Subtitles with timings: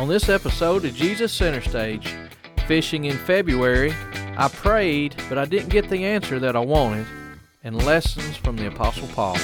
[0.00, 2.14] On this episode of Jesus Center Stage,
[2.66, 3.92] fishing in February,
[4.34, 7.06] I prayed, but I didn't get the answer that I wanted,
[7.62, 9.36] and lessons from the Apostle Paul.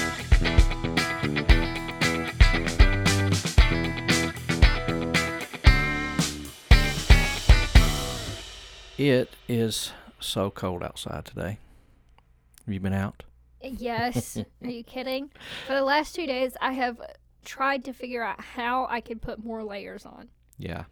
[8.97, 11.59] It is so cold outside today.
[12.65, 13.21] Have you been out?
[13.61, 14.37] Yes.
[14.63, 15.29] Are you kidding?
[15.67, 16.99] For the last two days, I have
[17.45, 20.29] tried to figure out how I could put more layers on.
[20.57, 20.85] Yeah,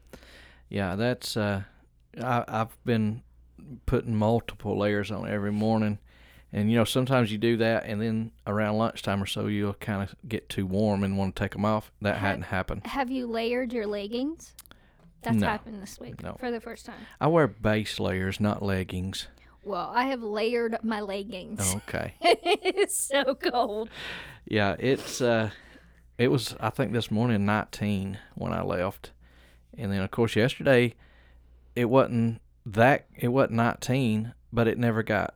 [0.69, 0.95] yeah.
[0.95, 1.63] That's uh,
[2.21, 3.21] I, I've been
[3.85, 5.97] putting multiple layers on every morning,
[6.53, 10.03] and you know sometimes you do that, and then around lunchtime or so you'll kind
[10.03, 11.91] of get too warm and want to take them off.
[12.01, 12.85] That Ha- hadn't happened.
[12.87, 14.53] Have you layered your leggings?
[15.23, 15.47] That's No.
[15.47, 16.35] happened this week No.
[16.39, 16.99] for the first time.
[17.19, 19.27] I wear base layers, not leggings.
[19.63, 21.73] Well, I have layered my leggings.
[21.87, 22.13] Okay.
[22.21, 23.89] it's so cold.
[24.47, 25.49] Yeah, it's uh,
[26.19, 29.09] it was I think this morning 19 when I left,
[29.77, 30.95] and then of course yesterday,
[31.75, 35.35] it wasn't that it wasn't 19, but it never got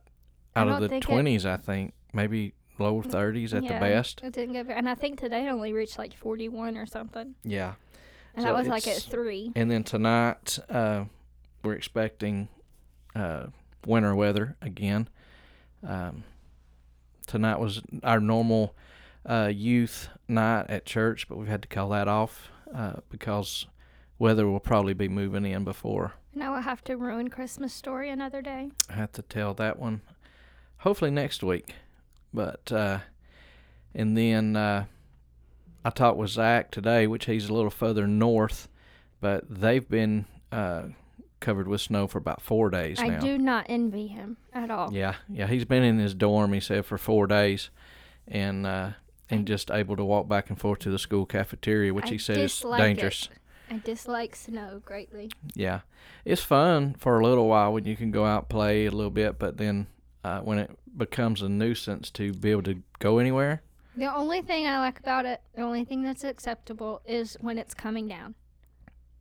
[0.55, 1.45] out of the think it- 20s.
[1.45, 4.21] I think maybe lower 30s at yeah, the best.
[4.23, 7.35] It didn't go very, and I think today it only reached like 41 or something.
[7.43, 7.73] Yeah,
[8.35, 9.51] And So that was like at 3.
[9.55, 11.05] and then tonight uh,
[11.63, 12.47] we're expecting
[13.15, 13.47] uh,
[13.85, 15.09] winter weather again.
[15.85, 16.23] Um,
[17.27, 18.75] tonight was our normal
[19.25, 23.65] uh, youth night at church, but we've had to call that off uh, because
[24.19, 28.41] weather will probably be moving in before Now I have to ruin Christmas story another
[28.41, 28.69] day.
[28.89, 30.01] I have to tell that one.
[30.79, 31.73] Hopefully next week,
[32.33, 32.99] but uh,
[33.93, 34.85] and then uh,
[35.83, 38.69] I talked with Zach today, which he's a little further north,
[39.19, 40.83] but they've been uh,
[41.39, 43.19] covered with snow for about four days I now.
[43.19, 44.93] do not envy him at all.
[44.93, 46.53] Yeah, yeah, he's been in his dorm.
[46.53, 47.69] He said for four days,
[48.27, 48.91] and uh,
[49.29, 52.17] and just able to walk back and forth to the school cafeteria, which I he
[52.17, 53.29] said is dislike it.
[53.69, 55.31] I dislike snow greatly.
[55.53, 55.81] Yeah,
[56.25, 59.37] it's fun for a little while when you can go out play a little bit,
[59.39, 59.87] but then
[60.23, 63.61] uh, when it becomes a nuisance to be able to go anywhere,
[63.95, 67.73] The only thing I like about it, the only thing that's acceptable is when it's
[67.73, 68.35] coming down.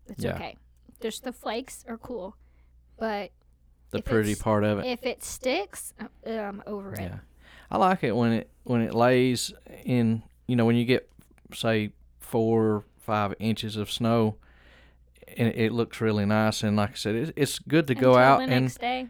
[0.06, 0.34] It's Yeah.
[0.37, 0.56] okay.
[1.00, 2.37] Just the flakes are cool.
[2.98, 3.31] But
[3.91, 4.87] the pretty part of it.
[4.87, 5.92] if it sticks,
[6.26, 7.00] I'm over it.
[7.00, 7.19] Yeah,
[7.70, 9.53] I like it when it when it lays
[9.84, 10.22] in.
[10.47, 11.08] You know, when you get
[11.54, 14.36] say four five inches of snow,
[15.36, 16.62] and it looks really nice.
[16.62, 19.08] And like I said, it's, it's good to go Until out the and day.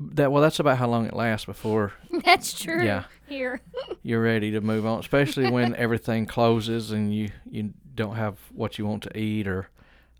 [0.00, 0.32] that.
[0.32, 1.92] Well, that's about how long it lasts before
[2.24, 2.82] That's true.
[2.84, 3.04] Yeah.
[3.28, 3.60] Here.
[4.02, 8.78] you're ready to move on, especially when everything closes and you you don't have what
[8.78, 9.68] you want to eat or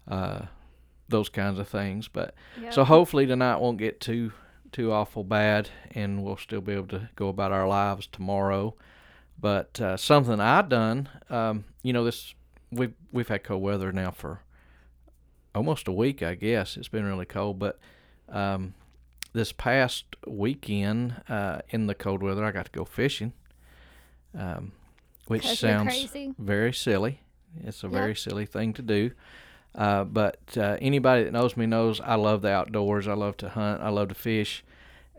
[0.08, 0.42] uh,
[1.08, 2.08] those kinds of things.
[2.08, 2.74] But Yep.
[2.74, 4.32] so hopefully tonight won't get too
[4.72, 8.74] too awful bad, and we'll still be able to go about our lives tomorrow.
[9.40, 12.34] But uh, something I done, um, you know, this
[12.70, 14.40] we've we've had cold weather now for
[15.54, 16.76] almost a week, I guess.
[16.76, 17.78] It's been really cold, but
[18.28, 18.74] um,
[19.32, 23.32] this past weekend uh, in the cold weather, I got to go fishing,
[24.38, 24.72] um,
[25.26, 26.34] which sounds crazy.
[26.38, 27.20] very silly.
[27.64, 27.92] It's a Yep.
[27.92, 29.10] very silly thing to do.
[29.74, 33.06] Uh, but uh, anybody that knows me knows I love the outdoors.
[33.06, 33.80] I love to hunt.
[33.82, 34.64] I love to fish,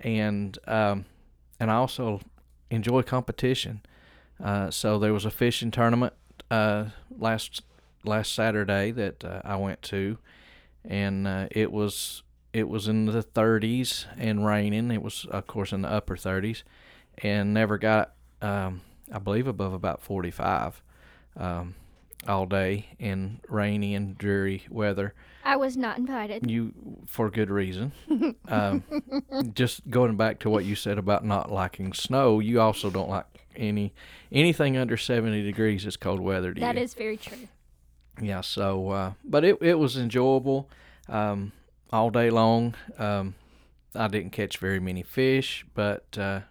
[0.01, 1.05] and um,
[1.59, 2.21] and I also
[2.69, 3.81] enjoy competition.
[4.43, 6.13] Uh, so there was a fishing tournament
[6.51, 6.85] uh,
[7.17, 7.61] last
[8.03, 10.17] last Saturday that uh, I went to,
[10.83, 14.91] and uh, it was it was in the 30s and raining.
[14.91, 16.63] It was of course in the upper 30s,
[17.19, 20.81] and never got um, I believe above about 45.
[21.37, 21.75] Um,
[22.27, 25.13] all day in rainy and dreary weather.
[25.43, 26.49] I was not invited.
[26.49, 26.73] You
[27.07, 27.93] for good reason.
[28.47, 28.83] um,
[29.53, 33.25] just going back to what you said about not liking snow, you also don't like
[33.59, 33.93] any
[34.31, 36.81] anything under seventy degrees is cold weather to That you.
[36.81, 37.47] is very true.
[38.21, 38.41] yeah.
[38.41, 40.69] So, uh, but it it was enjoyable
[41.07, 41.51] um,
[41.91, 42.73] all day long.
[42.97, 43.35] Um,
[43.95, 46.41] I didn't catch very many fish, but uh,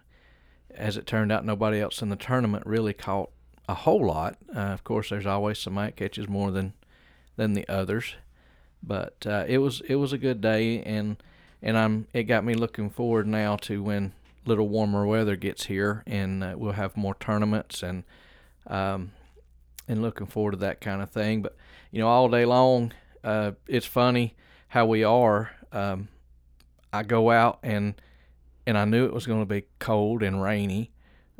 [0.75, 3.29] as it turned out, nobody else in the tournament really caught
[3.67, 4.37] a whole lot.
[4.55, 6.73] Uh, of course, there's always somebody that catches more than
[7.37, 8.15] than the others,
[8.83, 11.17] but uh, it was it was a good day, and
[11.61, 14.13] and I'm it got me looking forward now to when
[14.49, 18.03] little warmer weather gets here, and uh, we'll have more tournaments and
[18.67, 19.11] um,
[19.87, 21.41] and looking forward to that kind of thing.
[21.41, 21.55] But
[21.91, 22.91] you know, all day long,
[23.23, 24.35] uh, it's funny
[24.69, 25.51] how we are.
[25.71, 26.09] Um,
[26.91, 27.93] I go out and
[28.65, 30.91] and I knew it was going to be cold and rainy,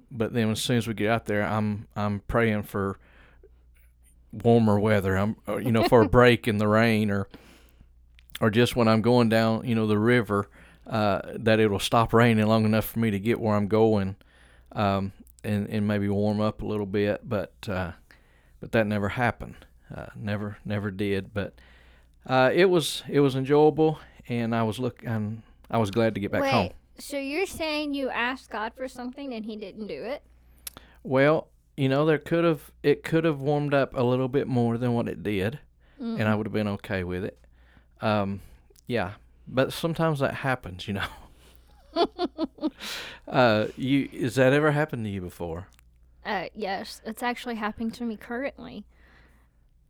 [0.10, 3.00] but then as soon as we get out there, I'm I'm praying for
[4.32, 5.18] warmer weather.
[5.18, 7.28] I'm you know for a break in the rain or
[8.40, 10.48] or just when I'm going down you know the river
[10.90, 14.16] uh, that it'll stop raining long enough for me to get where I'm going.
[14.74, 15.14] Um,
[15.44, 17.92] and, and maybe warm up a little bit, but uh,
[18.60, 19.56] but that never happened.
[19.94, 21.54] Uh, never never did, but
[22.28, 26.22] uh, it was it was enjoyable, and I was look I'm, I was glad to
[26.22, 26.70] get back Wait, home.
[26.98, 30.24] so you're saying you asked God for something and He didn't do it?
[31.04, 31.48] Well,
[31.78, 34.94] you know, there could have it could have warmed up a little bit more than
[34.94, 35.60] what it did,
[36.00, 37.40] and I would have been okay with it.
[38.02, 38.42] Um,
[38.88, 39.14] yeah,
[39.52, 41.08] but sometimes that happens, you know.
[43.28, 45.68] uh, you has that ever happened to you before?
[46.26, 48.86] Uh, yes, it's actually happening to me currently.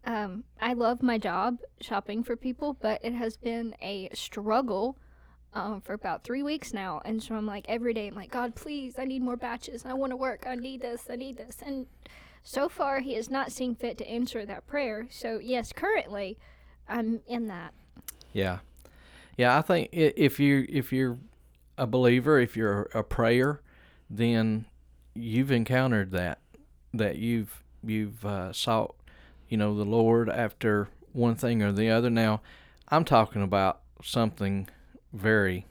[0.05, 4.97] Um, I love my job shopping for people, but it has been a struggle
[5.53, 7.01] um, for about three weeks now.
[7.03, 9.85] And so I'm like, every day, I'm like, God, please, I need more batches.
[9.85, 10.45] I want to work.
[10.47, 11.03] I need this.
[11.09, 11.57] I need this.
[11.65, 11.87] And
[12.43, 15.07] so far, He has not seen fit to answer that prayer.
[15.09, 16.37] So, yes, currently,
[16.87, 17.73] I'm in that.
[18.31, 18.59] Yeah,
[19.39, 19.57] yeah.
[19.57, 21.17] I think if you if you're
[21.77, 23.61] a believer, if you're a prayer,
[24.09, 24.65] then
[25.15, 26.39] you've encountered that
[26.93, 28.95] that you've you've uh, sought,
[29.47, 32.09] you know, the Lord after one thing or the other.
[32.09, 32.41] Now,
[32.89, 34.67] I'm talking about something
[35.13, 35.65] very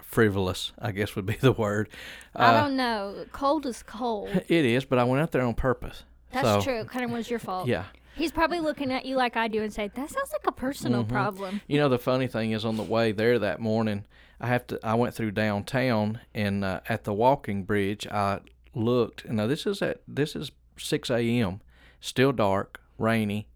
[0.00, 1.88] frivolous, I guess would be the word.
[2.34, 3.26] I Uh, don't know.
[3.32, 4.28] Cold is cold.
[4.48, 6.04] it is, but I went out there on purpose.
[6.32, 6.84] That's So, true.
[6.84, 7.66] Kind of was your fault.
[7.68, 7.84] Yeah.
[8.16, 11.04] He's probably looking at you like I do and say, "That sounds like a personal
[11.04, 11.08] Mhm.
[11.08, 14.04] problem." You know, the funny thing is, on the way there that morning,
[14.40, 14.80] I have to.
[14.82, 18.40] I went through downtown, and uh, at the walking bridge, I
[18.74, 19.24] looked.
[19.24, 21.60] And now this is at this is six a.m.
[22.00, 23.48] Still dark, rainy,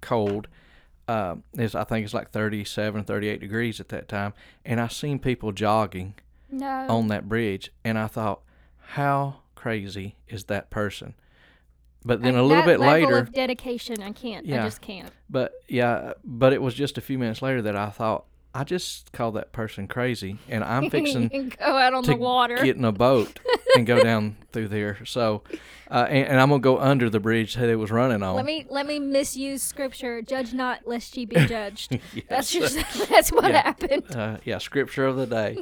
[0.00, 0.48] cold.
[1.08, 4.32] Uh, it's, I think it's like 37, 38 degrees at that time,
[4.64, 6.14] and I seen people jogging
[6.50, 6.86] No.
[6.88, 8.40] on that bridge, and I thought,
[8.88, 11.14] how crazy is that person?
[12.06, 14.46] But then Like, a little bit level later, of dedication, I can't.
[14.46, 15.10] yeah, I just can't.
[15.28, 18.24] but yeah, but it was just a few minutes later that I thought
[18.54, 22.56] I just called that person crazy, and I'm fixing go out on the water.
[22.64, 23.40] get in a boat
[23.74, 25.04] and go down through there.
[25.04, 25.42] So,
[25.90, 28.36] uh, and, and I'm gonna go under the bridge that it was running on.
[28.36, 30.22] let me let me misuse scripture.
[30.22, 31.98] Judge not, lest ye be judged.
[32.30, 32.78] That's just
[33.10, 33.62] that's what Yeah.
[33.62, 34.04] happened.
[34.14, 35.58] uh, yeah, scripture of the day.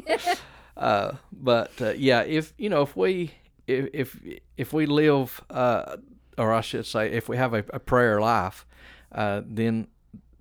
[0.76, 3.32] uh, but uh, yeah, if you know, if we
[3.66, 4.20] if if,
[4.58, 5.96] if we live, uh,
[6.38, 8.66] or I should say, if we have a, a prayer life,
[9.12, 9.88] uh, then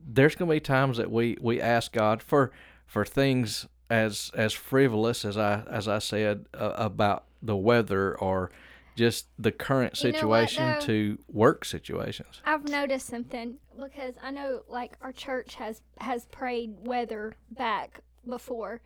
[0.05, 2.51] there's going to be times that we, we ask God for
[2.85, 8.51] for things as as frivolous as I as I said uh, about the weather or
[8.95, 12.41] just the current You know what, situation to work situations.
[12.45, 18.81] I've noticed something because I know like our church has has prayed weather back before.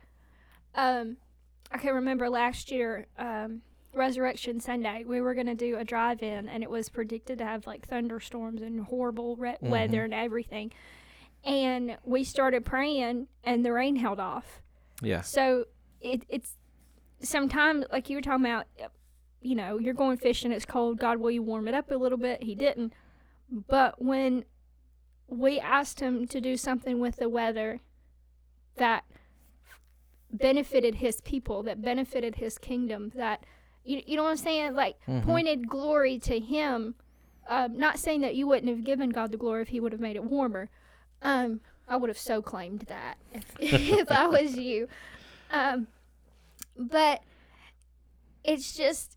[0.74, 1.16] Um,
[1.70, 3.62] I can remember last year, um,
[3.94, 7.86] Resurrection Sunday, we were gonna do a drive-in, and it was predicted to have like
[7.86, 9.70] thunderstorms and horrible re- Mm-hmm.
[9.70, 10.72] weather and everything.
[11.44, 14.60] And we started praying, and the rain held off.
[15.00, 15.66] Yeah, So
[16.00, 16.56] it, it's
[17.20, 18.66] sometimes like you were talking about,
[19.40, 20.98] you know, you're going fishing, it's cold.
[20.98, 22.42] God, will you warm it up a little bit?
[22.42, 22.92] He didn't.
[23.50, 24.44] But when
[25.28, 27.80] we asked him to do something with the weather
[28.76, 29.04] that
[30.30, 33.44] benefited his people, that benefited his kingdom, that
[33.88, 34.74] you, you know what I'm saying?
[34.74, 35.22] Like Mhm.
[35.24, 36.94] pointed glory to him.
[37.48, 40.00] Um, not saying that you wouldn't have given God the glory if he would have
[40.00, 40.68] made it warmer.
[41.22, 44.86] Um, I would have so claimed that if, if I was you.
[45.50, 45.86] Um,
[46.76, 47.22] but
[48.44, 49.16] it's just,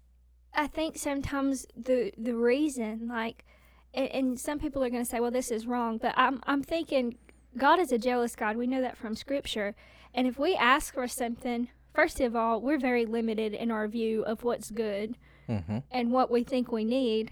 [0.54, 3.46] I think sometimes the the reason, like,
[3.94, 6.64] and, and some people are going to say, well, this is wrong, but I'm I'm
[6.64, 7.18] thinking
[7.58, 8.56] God is a jealous God.
[8.58, 9.76] We know that from Scripture,
[10.14, 14.24] and if we ask for something, first of all, we're very limited in our view
[14.24, 15.18] of what's good
[15.48, 17.32] hmm and what we think we need.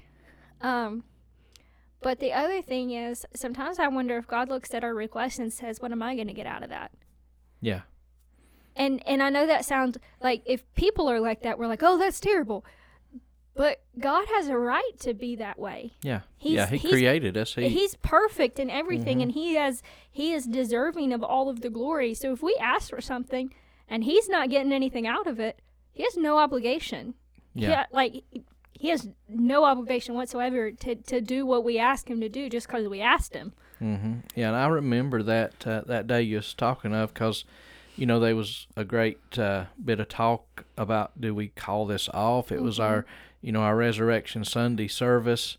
[0.62, 1.04] Um,
[2.02, 5.52] but the other thing is, sometimes I wonder if God looks at our request and
[5.52, 6.92] says, "What am I going to get out of that?"
[7.62, 7.82] yeah,
[8.76, 11.98] And and I know that sounds like if people are like that, we're like, "Oh,
[11.98, 12.66] that's terrible."
[13.56, 15.92] But God has a right to be that way.
[16.02, 16.78] yeah, He's- yeah.
[16.78, 17.56] He created us.
[17.56, 19.24] He, He's perfect in everything, Mhm.
[19.24, 22.14] and he has he is deserving of all of the glory.
[22.14, 23.54] So if we ask for something
[23.90, 25.60] and he's not getting anything out of it,
[25.92, 27.16] he has no obligation.
[27.54, 27.86] yeah.
[27.90, 28.24] He, like
[28.74, 32.68] he has no obligation whatsoever to, to do what we ask him to do just
[32.68, 33.52] because we asked him.
[33.80, 37.44] hmm Yeah, and I remember that uh, that day you was talking of because,
[37.98, 42.08] you know, there was a great uh, bit of talk about do we call this
[42.14, 42.54] off?
[42.54, 43.06] It was our,
[43.42, 45.58] you know, our Resurrection Sunday service,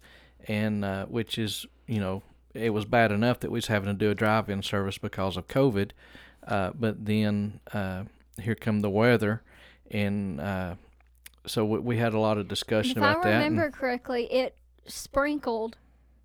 [0.49, 2.23] and uh, which is, you know,
[2.55, 5.47] it was bad enough that we was having to do a drive-in service because of
[5.47, 5.91] COVID,
[6.49, 8.05] uh, but then uh,
[8.41, 9.43] here come the weather,
[9.91, 10.75] and uh,
[11.47, 13.29] so we, we had a lot of discussion if about that.
[13.29, 14.57] If I remember correctly, it
[14.87, 15.77] sprinkled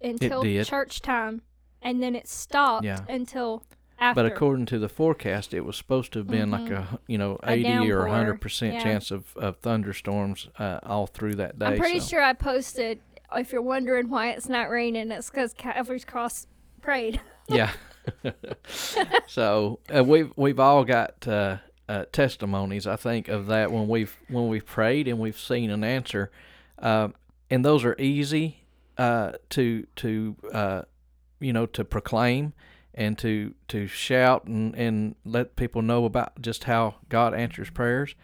[0.01, 1.41] until church time,
[1.81, 3.01] and then it stopped Yeah.
[3.09, 3.63] until
[3.99, 4.23] after.
[4.23, 7.39] But according to the forecast, it was supposed to have been like a you know
[7.43, 8.83] A eighty or hundred percent yeah.
[8.83, 11.65] chance of, of thunderstorms uh, all through that day.
[11.65, 12.07] I'm pretty so.
[12.07, 12.99] sure I posted
[13.35, 16.47] if you're wondering why it's not raining, it's because Calvary's Cross
[16.81, 17.19] prayed.
[17.47, 17.71] yeah.
[19.27, 24.15] so uh, we've we've all got uh, uh, testimonies, I think, of that when we've
[24.27, 26.31] when we've prayed and we've seen an answer,
[26.79, 27.09] uh,
[27.49, 28.63] and those are easy
[28.97, 30.81] uh, to to uh,
[31.39, 32.53] you know to proclaim
[32.93, 38.15] and to to shout and, and let people know about just how God answers prayers.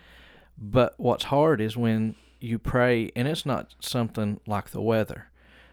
[0.57, 5.29] But what's hard is when you pray and it's not something like the weather,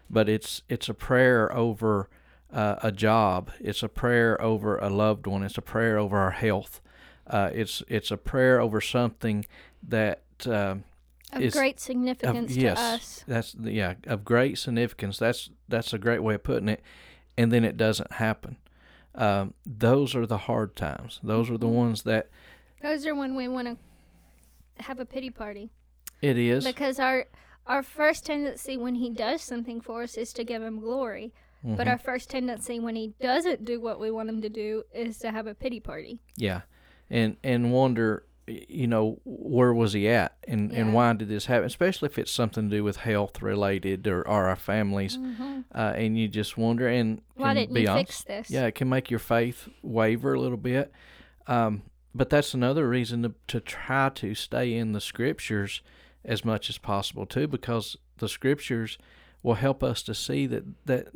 [0.09, 2.09] but it's it's a prayer over
[2.51, 3.51] uh, a job.
[3.59, 5.43] It's a prayer over a loved one.
[5.43, 6.81] It's a prayer over our health.
[7.29, 9.45] Uh, it's it's a prayer over something
[9.87, 10.75] that uh,
[11.33, 13.23] Of is- great significance yes, to us.
[13.27, 15.17] that's yeah of great significance.
[15.19, 16.81] That's that's a great way of putting it.
[17.37, 18.57] And then it doesn't happen.
[19.15, 21.19] Um, those are the hard times.
[21.23, 21.73] Those are the Mhm.
[21.73, 22.29] ones that
[22.81, 25.69] Those are when we want to have a pity party.
[26.21, 26.63] it is.
[26.65, 27.25] Because our
[27.67, 31.31] our first tendency when he does something for us is to give him glory.
[31.63, 31.91] But Mhm.
[31.91, 35.29] our first tendency when he doesn't do what we want him to do is to
[35.31, 36.19] have a pity party.
[36.37, 36.61] Yeah,
[37.09, 40.79] and and wonder, you know, where was he at, and Yeah.
[40.79, 41.65] and why did this happen?
[41.65, 45.59] Especially if it's something to do with health related or, or our families, Mm-hmm.
[45.73, 46.87] uh, and you just wonder.
[46.87, 48.51] And Why and didn't be you honest, fix this?
[48.51, 50.91] yeah, it can make your faith waver a little bit.
[51.47, 55.81] Um, but that's another reason to to try to stay in the scriptures
[56.25, 58.97] as much as possible too, because the scriptures
[59.41, 61.07] will help us to see that that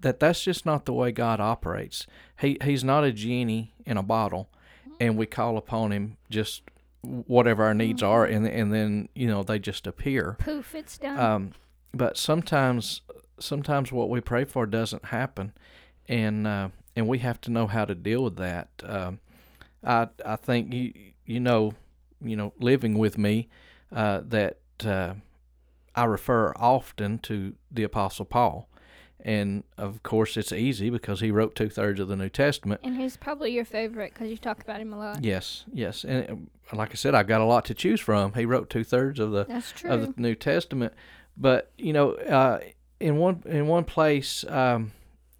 [0.00, 2.06] that that's just not the way God operates.
[2.40, 4.50] He he's not a genie in a bottle,
[5.00, 6.62] and we call upon him just
[7.02, 10.36] whatever our needs are, and and then you know they just appear.
[10.40, 11.18] Poof, it's done.
[11.18, 11.52] Um,
[11.92, 13.02] but sometimes
[13.38, 15.52] sometimes what we pray for doesn't happen,
[16.08, 18.68] and uh, and we have to know how to deal with that.
[18.84, 19.20] Um,
[19.82, 20.92] I I think you
[21.24, 21.72] you know
[22.22, 23.48] you know living with me
[23.92, 25.14] uh, that uh,
[25.94, 28.68] I refer often to the Apostle Paul,
[29.24, 32.80] and of course it's easy because he wrote two thirds of the New Testament.
[32.84, 35.24] and he's probably your favorite because you talk about him a lot.
[35.24, 38.34] Yes, yes, and uh, like I said, I've got a lot to choose from.
[38.34, 39.46] He wrote two thirds of the
[39.84, 40.92] of the New Testament.
[41.36, 42.60] But you know, uh,
[43.00, 44.92] in one in one place, um,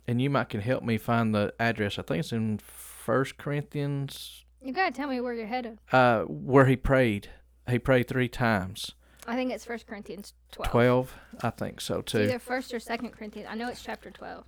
[0.09, 1.99] and you might can help me find the address.
[1.99, 5.79] I think it's in First Corinthians, you gotta tell me where you're headed.
[5.93, 7.29] uh, where he prayed.
[7.69, 8.93] He prayed three times.
[9.27, 10.71] I think it's First Corinthians 12.
[10.71, 12.21] Twelve, I think so It's too.
[12.23, 13.49] either First or Second Corinthians.
[13.51, 14.45] I know it's chapter 12.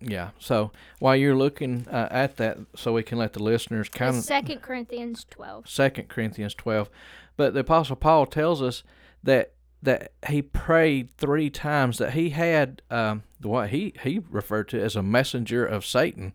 [0.00, 0.30] Yeah.
[0.38, 4.18] So while you're looking uh, at that, so we can let the listeners kind It's
[4.18, 5.68] of Second Corinthians 12.
[5.68, 6.90] Second Corinthians twelve,
[7.36, 8.82] but the Apostle Paul tells us
[9.22, 11.98] that that he prayed three times.
[11.98, 16.34] That he had um, what he he referred to as a messenger of Satan,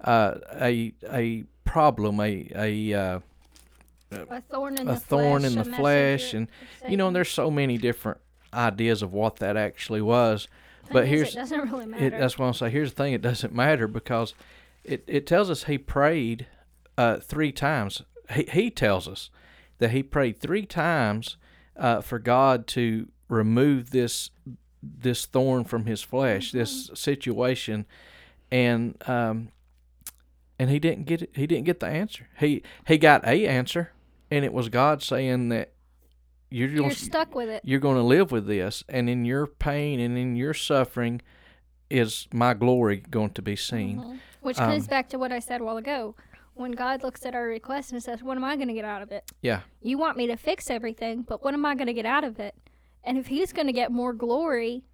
[0.00, 3.20] uh, a a problem, a a uh,
[4.12, 5.52] A thorn in a the thorn flesh.
[5.52, 6.48] in the flesh, and
[6.88, 8.18] you know, and there's so many different
[8.52, 10.46] ideas of what that actually was.
[10.92, 12.04] But here's- it doesn't really matter.
[12.06, 12.72] It, that's what I'm saying.
[12.72, 14.34] Here's the thing: it doesn't matter because
[14.84, 16.46] it, it tells us he prayed
[16.96, 18.02] uh, three times.
[18.32, 19.30] He he tells us
[19.78, 21.36] that he prayed three times
[21.76, 24.30] uh, for God to remove this
[24.82, 27.86] this thorn from his flesh, this situation,
[28.52, 29.48] and um,
[30.58, 31.30] and he didn't get it.
[31.34, 32.28] He didn't get the answer.
[32.38, 33.90] He he got a answer,
[34.34, 35.72] and it was God saying that
[36.50, 37.62] you're You're gonna, stuck with it.
[37.64, 41.20] you're going to live with this, and in your pain and in your suffering
[41.90, 43.98] is my glory going to be seen.
[44.00, 44.18] Mhm.
[44.40, 46.14] Which comes Um, back to what I said a while ago.
[46.54, 49.02] When God looks at our request and says, What am I going to get out
[49.02, 49.32] of it?
[49.42, 52.22] Yeah, You want me to fix everything, but what am I going to get out
[52.24, 52.54] of it?
[53.02, 54.84] And if he's going to get more glory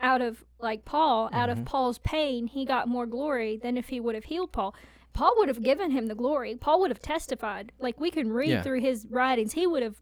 [0.00, 1.60] out of, like Paul, out Mm-hmm.
[1.60, 4.74] of Paul's pain, he got more glory than if he would have healed Paul.
[5.12, 6.56] Paul would have given him the glory.
[6.56, 7.72] Paul would have testified.
[7.78, 8.62] Like we can read Yeah.
[8.62, 9.96] through his writings, he would have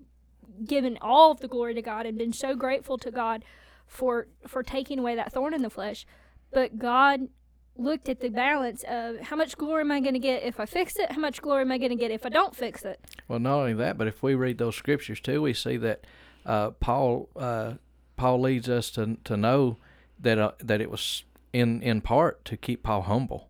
[0.65, 3.45] given all of the glory to God and been so grateful to God
[3.87, 6.07] for for taking away that thorn in the flesh.
[6.53, 7.29] But God
[7.77, 10.67] looked at the balance of how much glory am I going to get if I
[10.67, 11.13] fix it?
[11.13, 13.01] How much glory am I going to get if I don't fix it?
[13.27, 16.05] Well, not only that, but if we read those scriptures too, we see that
[16.47, 17.75] uh, Paul uh,
[18.17, 19.79] Paul leads us to to know
[20.21, 23.49] that uh, that it was in in part to keep Paul humble,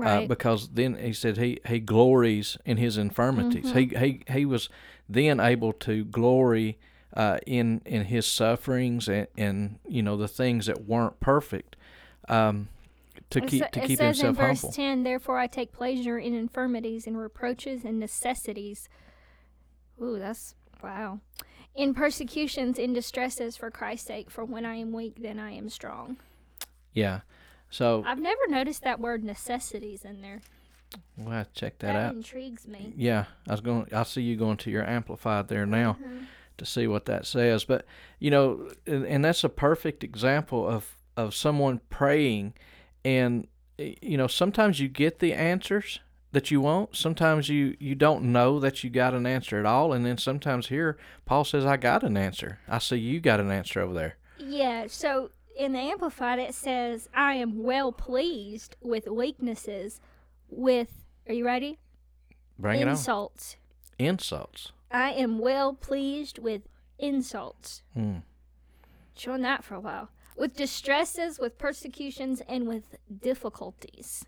[0.00, 3.72] uh, because then he said he he glories in his infirmities.
[3.72, 4.68] He he he was
[5.08, 6.78] then able to glory
[7.16, 11.76] uh, in in his sufferings and, and you know the things that weren't perfect.
[12.28, 12.68] Um,
[13.30, 14.72] to keep to it keep says himself in verse humble.
[14.72, 18.88] 10 therefore i take pleasure in infirmities and reproaches and necessities
[20.02, 21.20] ooh that's wow
[21.74, 25.68] in persecutions in distresses for christ's sake for when i am weak then i am
[25.68, 26.16] strong
[26.92, 27.20] Yeah.
[27.70, 30.40] So i've never noticed that word necessities in there
[31.16, 32.14] we'll check that that out.
[32.14, 33.86] intrigues me Yeah, I was going.
[33.92, 36.26] I see you going to your amplified there now Mhm.
[36.58, 37.64] to see what that says.
[37.64, 37.86] But
[38.18, 42.54] you know, and, and that's a perfect example of of someone praying,
[43.04, 43.46] and
[43.78, 46.00] you know, sometimes you get the answers
[46.32, 46.96] that you want.
[46.96, 50.68] Sometimes you you don't know that you got an answer at all, and then sometimes
[50.68, 52.58] here Paul says, "I got an answer.
[52.68, 54.86] I see you got an answer over there." Yeah.
[54.88, 60.00] So in the Amplified, it says, "I am well pleased with weaknesses,
[60.48, 61.78] with." Are you ready?
[62.58, 62.92] Bring it on.
[62.92, 63.56] insults.
[63.98, 64.72] Insults.
[64.90, 66.62] I am well pleased with
[66.98, 67.82] insults.
[67.94, 68.18] Hmm.
[69.14, 70.08] Showing that for a while.
[70.36, 74.24] With distresses, with persecutions, and with difficulties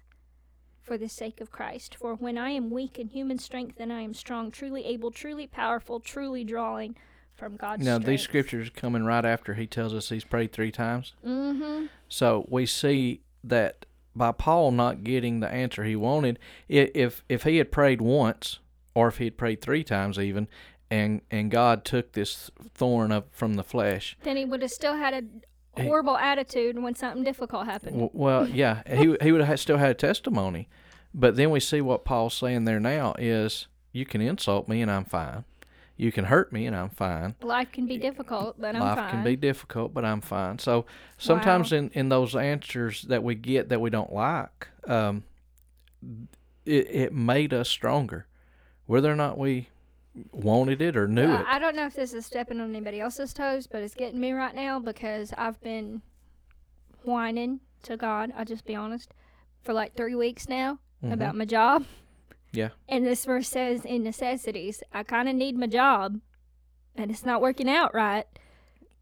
[0.82, 1.94] for the sake of Christ.
[1.94, 5.46] For when I am weak in human strength, then I am strong, truly able, truly
[5.46, 6.94] powerful, truly drawing
[7.34, 8.06] from God's Now strength.
[8.06, 11.14] these scriptures coming right after he tells us he's prayed three times.
[11.26, 11.86] Mm-hmm.
[12.08, 17.56] So we see that by Paul not getting the answer he wanted, if if he
[17.56, 18.58] had prayed once,
[18.94, 20.48] or if he had prayed three times even,
[20.90, 24.96] and and God took this thorn up from the flesh, Then he would have still
[24.96, 25.22] had a
[25.80, 28.10] He- horrible attitude when something difficult happened.
[28.12, 30.68] well, yeah, he he would have still had a testimony.
[31.14, 34.90] But then we see what Paul's saying there now is you can insult me and
[34.90, 35.44] I'm fine.
[36.02, 37.36] You can hurt me and I'm fine.
[37.42, 39.04] Life can be difficult, but I'm Life fine.
[39.04, 40.58] Life can be difficult, but I'm fine.
[40.58, 40.84] So
[41.16, 45.22] sometimes in, in those answers that we get that we don't like, um,
[46.66, 48.26] it, it made us stronger,
[48.86, 49.68] whether or not we
[50.32, 51.46] wanted it or knew Uh, it.
[51.48, 54.32] I don't know if this is stepping on anybody else's toes, but it's getting me
[54.32, 56.02] right now because I've been
[57.04, 58.32] whining to God.
[58.36, 59.14] I'll just be honest
[59.62, 61.12] for like three weeks now Mhm.
[61.12, 61.84] about my job.
[62.52, 62.70] Yeah.
[62.88, 66.20] And this verse says in necessities, I kind of need my job,
[66.96, 68.26] and it's not working out right.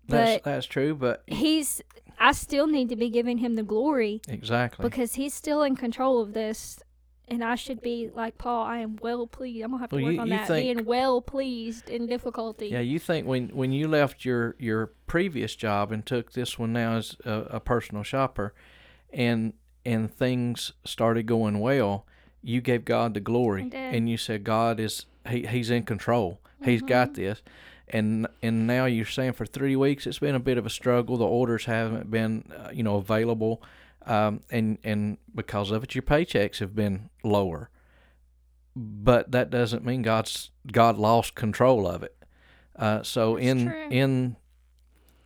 [0.08, 1.82] That's But that's true, but he's,
[2.18, 4.82] I still need to be giving him the glory exactly.
[4.82, 6.80] because he's still in control of this.
[7.28, 8.64] And I should be like Paul.
[8.66, 9.62] I am well pleased.
[9.62, 10.48] I'm gonna have to Well, work you- on you that.
[10.48, 12.66] think- being well pleased in difficulty.
[12.70, 16.72] Yeah, you think when when you left your your previous job and took this one
[16.72, 18.52] now as a, a personal shopper,
[19.12, 19.52] and
[19.84, 22.04] and things started going well,
[22.42, 26.40] you gave God the glory, and you said God is he he's in control.
[26.64, 27.22] He's got Mm-hmm.
[27.22, 27.42] this.
[27.92, 31.16] And and now you're saying for three weeks it's been a bit of a struggle.
[31.16, 33.62] The orders haven't been uh, you know available,
[34.06, 37.68] um, and and because of it, your paychecks have been lower.
[38.76, 42.16] But that doesn't mean God's God lost control of it.
[42.76, 43.88] Uh, so That's in true.
[43.90, 44.36] in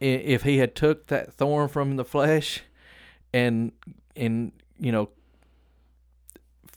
[0.00, 2.62] if he had took that thorn from the flesh,
[3.34, 3.72] and
[4.16, 5.10] and you know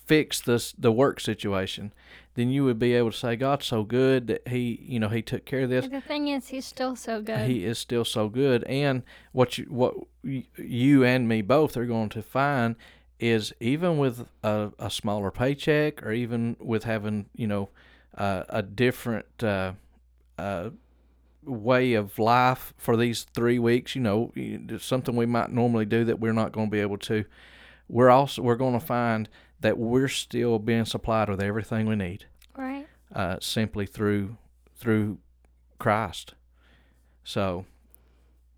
[0.07, 1.93] fixed this the work situation,
[2.35, 5.21] then you would be able to say God's so good that he you know he
[5.21, 5.87] took care of this.
[5.87, 7.49] The thing is, he's still so good.
[7.49, 12.09] He is still so good, and what you what you and me both are going
[12.09, 12.75] to find
[13.19, 17.69] is even with a, a smaller paycheck, or even with having you know
[18.17, 19.73] uh, a different uh,
[20.37, 20.69] uh,
[21.43, 24.31] way of life for these three weeks, you know,
[24.79, 27.25] something we might normally do that we're not going to be able to.
[27.89, 29.29] We're also we're going to find
[29.61, 32.87] that we're still being supplied with everything we need right?
[33.13, 34.37] uh, simply through
[34.75, 35.17] through
[35.79, 36.33] Christ.
[37.23, 37.65] So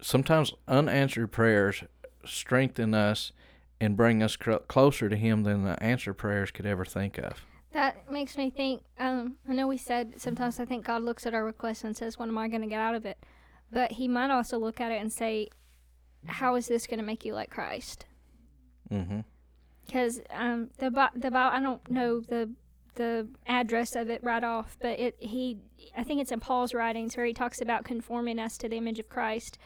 [0.02, 1.84] sometimes unanswered prayers
[2.26, 3.32] strengthen us
[3.82, 7.46] and bring us cr- closer to Him than the answered prayers could ever think of.
[7.72, 8.84] That makes me think.
[9.00, 12.18] Um, I know we said sometimes I think God looks at our request and says,
[12.18, 13.18] "What am I going to get out of it?"
[13.72, 15.50] But He might also look at it and say,
[16.26, 18.06] "How is this going to make you like Christ?"
[18.92, 19.20] Mm-hmm.
[19.90, 22.50] Because um, the Bi- the Bible, I don't know the
[22.96, 25.58] the address of it right off, but it he
[25.98, 29.00] I think it's in Paul's writings where he talks about conforming us to the image
[29.00, 29.58] of Christ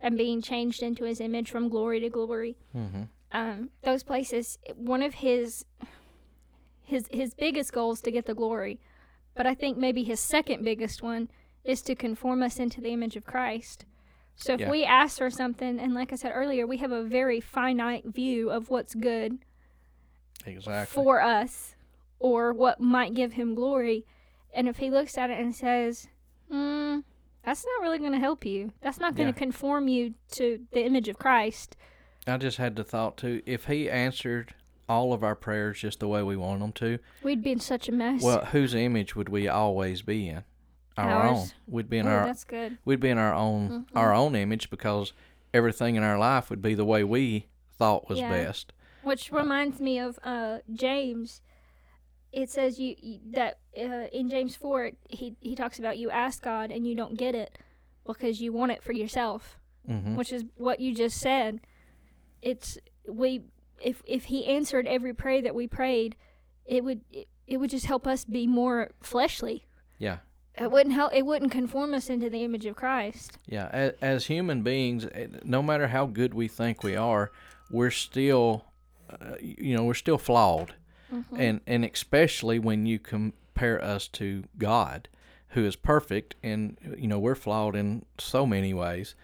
[0.00, 2.56] and being changed into His image from glory to glory.
[2.76, 3.02] Mm-hmm.
[3.32, 5.64] um, those places one of his
[6.82, 8.80] his his biggest goals to get the glory
[9.36, 11.28] but i think maybe his second biggest one
[11.64, 13.84] is to conform us into the image of christ
[14.34, 14.70] so if Yeah.
[14.70, 18.50] we ask for something and like i said earlier we have a very finite view
[18.50, 19.38] of what's good
[20.46, 20.94] Exactly.
[21.02, 21.74] for us
[22.18, 24.04] or what might give him glory
[24.54, 26.08] and if he looks at it and says
[26.52, 27.02] mm,
[27.44, 29.44] that's not really going to help you that's not going to Yeah.
[29.44, 31.76] conform you to the image of christ
[32.26, 33.40] I just had the thought too.
[33.46, 34.54] If He answered
[34.88, 37.88] all of our prayers just the way we want them to, we'd be in such
[37.88, 40.44] a mess well, whose image would we always be in?
[40.98, 41.46] Our own.
[41.66, 44.68] We'd be in oh, our that's good we'd be in our own our own image
[44.68, 45.14] because
[45.54, 47.46] everything in our life would be the way we
[47.78, 48.28] thought was Yeah.
[48.28, 48.74] best.
[49.02, 51.40] Which reminds me of uh, James.
[52.32, 56.42] It says you, you that uh, in James four he he talks about you ask
[56.42, 57.58] God and you don't get it
[58.06, 59.56] because you want it for yourself,
[59.88, 60.14] Mm-hmm.
[60.16, 61.60] which is what you just said.
[62.42, 63.42] It's we
[63.82, 66.14] if if he answered every prayer that we prayed,
[66.66, 69.64] it would it, it would just help us be more fleshly.
[69.98, 70.18] Yeah.
[70.56, 71.12] it wouldn't help.
[71.14, 73.38] It wouldn't conform us into the image of Christ.
[73.48, 77.32] Yeah, as, as human beings, eh, no matter how good we think we are,
[77.70, 78.64] we're still,
[79.20, 80.74] uh, you know, we're still flawed,
[81.36, 85.08] and and especially when you compare us to God,
[85.48, 89.14] who is perfect, and you know we're flawed in so many ways.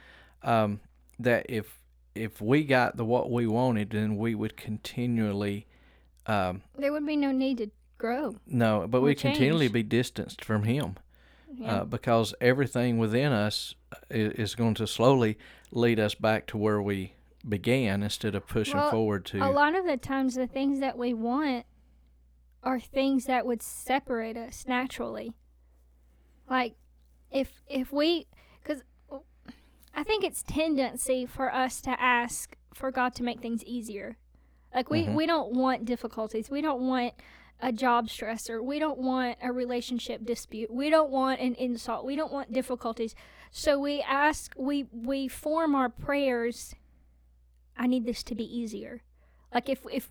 [0.42, 0.80] Um,
[1.18, 1.78] that if
[2.14, 5.66] if we got the what we wanted, then we would continually.
[6.26, 8.36] Um, There would be no need to grow.
[8.46, 10.96] no, but we continually be distanced from Him
[11.56, 11.76] Yeah.
[11.76, 13.74] uh, because everything within us
[14.10, 15.38] is, is going to slowly
[15.70, 17.12] lead us back to where we
[17.48, 19.38] began instead of pushing Well, forward to.
[19.44, 21.66] a lot of the times, the things that we want
[22.62, 25.32] are things that would separate us naturally.
[26.48, 26.74] Like,
[27.30, 28.26] if if we,
[28.62, 28.82] because
[29.94, 34.16] I think it's tendency for us to ask for God to make things easier.
[34.74, 35.14] Like we Mhm.
[35.14, 36.50] we don't want difficulties.
[36.50, 37.14] We don't want
[37.60, 38.62] a job stressor.
[38.62, 40.70] We don't want a relationship dispute.
[40.70, 42.04] We don't want an insult.
[42.04, 43.14] We don't want difficulties.
[43.50, 46.74] So we ask we we form our prayers
[47.76, 49.02] I need this to be easier.
[49.54, 50.10] Like if if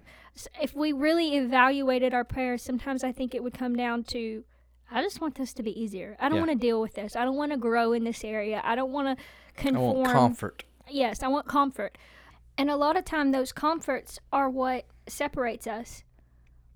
[0.61, 4.43] if we really evaluated our prayers, sometimes I think it would come down to
[4.91, 6.15] I just want this to be easier.
[6.19, 6.45] I don't Yeah.
[6.45, 7.15] want to deal with this.
[7.15, 8.61] I don't want to grow in this area.
[8.63, 9.23] I don't want to
[9.57, 9.97] I conform.
[9.97, 10.63] want comfort.
[10.89, 11.97] Yes, I want comfort.
[12.57, 16.03] And a lot of time those comforts are what separates us.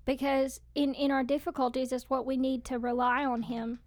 [0.04, 3.80] Because in in our difficulties is what we need to rely on him.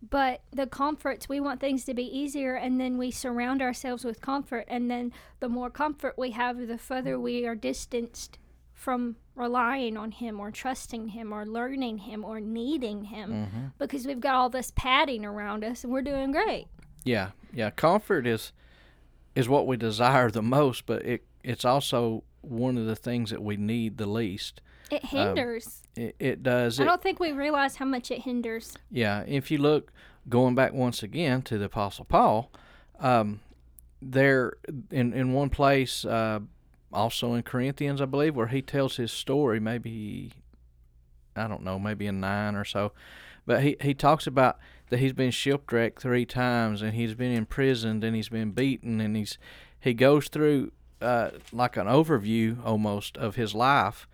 [0.00, 4.20] But the comforts we want things to be easier and then we surround ourselves with
[4.20, 8.38] comfort and then the more comfort we have the further we are distanced
[8.74, 14.06] from relying on him or trusting him or learning him or needing him hmm because
[14.06, 16.66] we've got all this padding around us and we're doing great.
[17.04, 17.70] Yeah, yeah.
[17.70, 18.52] Comfort is
[19.34, 23.42] is what we desire the most, but it it's also one of the things that
[23.42, 24.60] we need the least.
[24.90, 25.82] It hinders.
[25.96, 26.78] It, it does.
[26.80, 28.76] I It, don't think we realize how much it hinders.
[28.90, 29.92] Yeah, if you look,
[30.28, 32.50] going back once again to the Apostle Paul,
[33.00, 33.40] um,
[34.00, 34.54] there
[34.90, 36.40] in in one place, uh,
[36.92, 39.60] also in Corinthians, I believe, where he tells his story.
[39.60, 40.32] Maybe
[41.36, 42.92] I don't know, maybe in nine or so,
[43.46, 44.58] but he he talks about
[44.90, 49.16] that he's been shipwrecked three times and he's been imprisoned and he's been beaten and
[49.16, 49.36] he's
[49.78, 54.08] he goes through uh, like an overview almost of his life,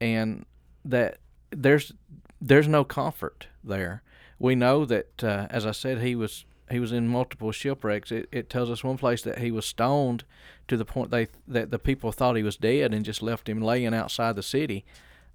[0.00, 0.44] and
[0.84, 1.18] that
[1.50, 1.92] there's
[2.40, 4.02] there's no comfort there.
[4.38, 8.10] We know that, uh, as I said, he was he was in multiple shipwrecks.
[8.10, 10.24] It, it tells us one place that he was stoned
[10.68, 13.60] to the point they that the people thought he was dead and just left him
[13.60, 14.84] laying outside the city.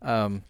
[0.02, 0.44] Um,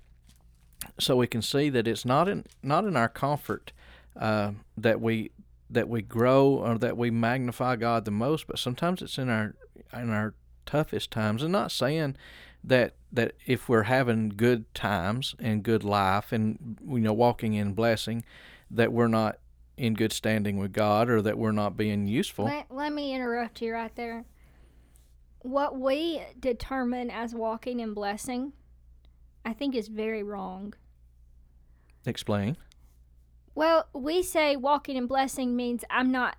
[0.99, 3.71] so we can see that it's not in not in our comfort
[4.19, 5.31] uh, that we
[5.69, 9.55] that we grow or that we magnify God the most, but sometimes it's in our
[9.93, 10.33] in our
[10.65, 11.43] toughest times.
[11.43, 12.15] And not saying
[12.63, 17.73] that that if we're having good times and good life and you know walking in
[17.73, 18.23] blessing,
[18.69, 19.37] that we're not
[19.77, 22.45] in good standing with God or that we're not being useful.
[22.45, 24.25] Let, let me interrupt you right there.
[25.39, 28.53] What we determine as walking in blessing,
[29.43, 30.73] I think is very wrong.
[32.05, 32.57] Explain.
[33.55, 36.37] Well, we say walking in blessing means I'm not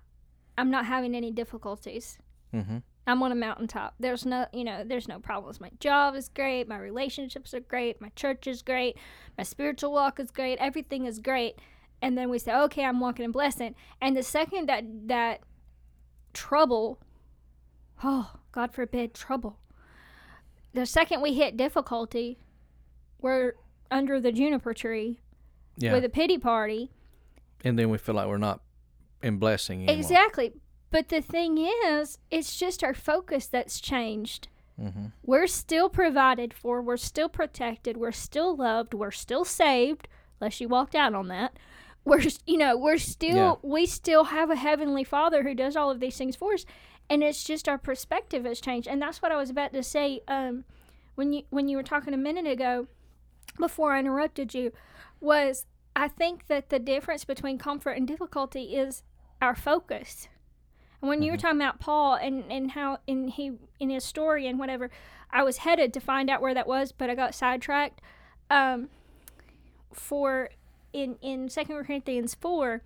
[0.57, 2.19] I'm not having any difficulties.
[2.53, 2.77] Mm-hmm.
[3.05, 3.95] I'm on a mountaintop.
[3.99, 5.59] There's no, you know, there's no problems.
[5.59, 6.67] My job is great.
[6.67, 7.99] My relationships are great.
[7.99, 8.97] My church is great.
[9.37, 10.57] My spiritual walk is great.
[10.59, 11.59] Everything is great.
[12.01, 13.75] And then we say, okay, I'm walking in blessing.
[14.01, 15.41] And the second that that
[16.33, 16.99] trouble,
[18.03, 19.59] oh, God forbid, trouble.
[20.73, 22.39] The second we hit difficulty,
[23.21, 23.53] we're
[23.91, 25.19] under the juniper tree
[25.77, 25.93] Yeah.
[25.93, 26.91] with a pity party.
[27.65, 28.61] and then we feel like we're not
[29.21, 29.95] in blessing anymore.
[29.97, 30.51] Exactly.
[30.93, 34.47] But the thing is, it's just our focus that's changed.
[34.79, 35.07] Mm-hmm.
[35.23, 40.07] We're still provided for, we're still protected, we're still loved, we're still saved,
[40.39, 41.57] unless you walked out on that.
[42.05, 43.55] We're, you know, we're still, Yeah.
[43.63, 46.65] we still have a heavenly Father who does all of these things for us,
[47.09, 48.87] and it's just our perspective has changed.
[48.87, 50.21] And that's what I was about to say.
[50.27, 50.63] Um,
[51.15, 52.87] when you when you were talking a minute ago,
[53.57, 54.71] before I interrupted you,
[55.19, 59.01] was I think that the difference between comfort and difficulty is
[59.41, 60.27] our focus.
[61.03, 64.47] And when you were talking about Paul and, and how in he in his story
[64.47, 64.89] and whatever,
[65.29, 67.99] I was headed to find out where that was, but I got sidetracked.
[68.49, 68.87] Um,
[69.91, 70.49] for
[70.93, 72.83] in in Second Corinthians four,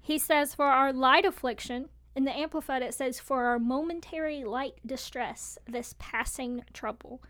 [0.00, 4.74] he says, "For our light affliction." In the Amplified, it says, "For our momentary light
[4.86, 7.20] distress, this passing trouble."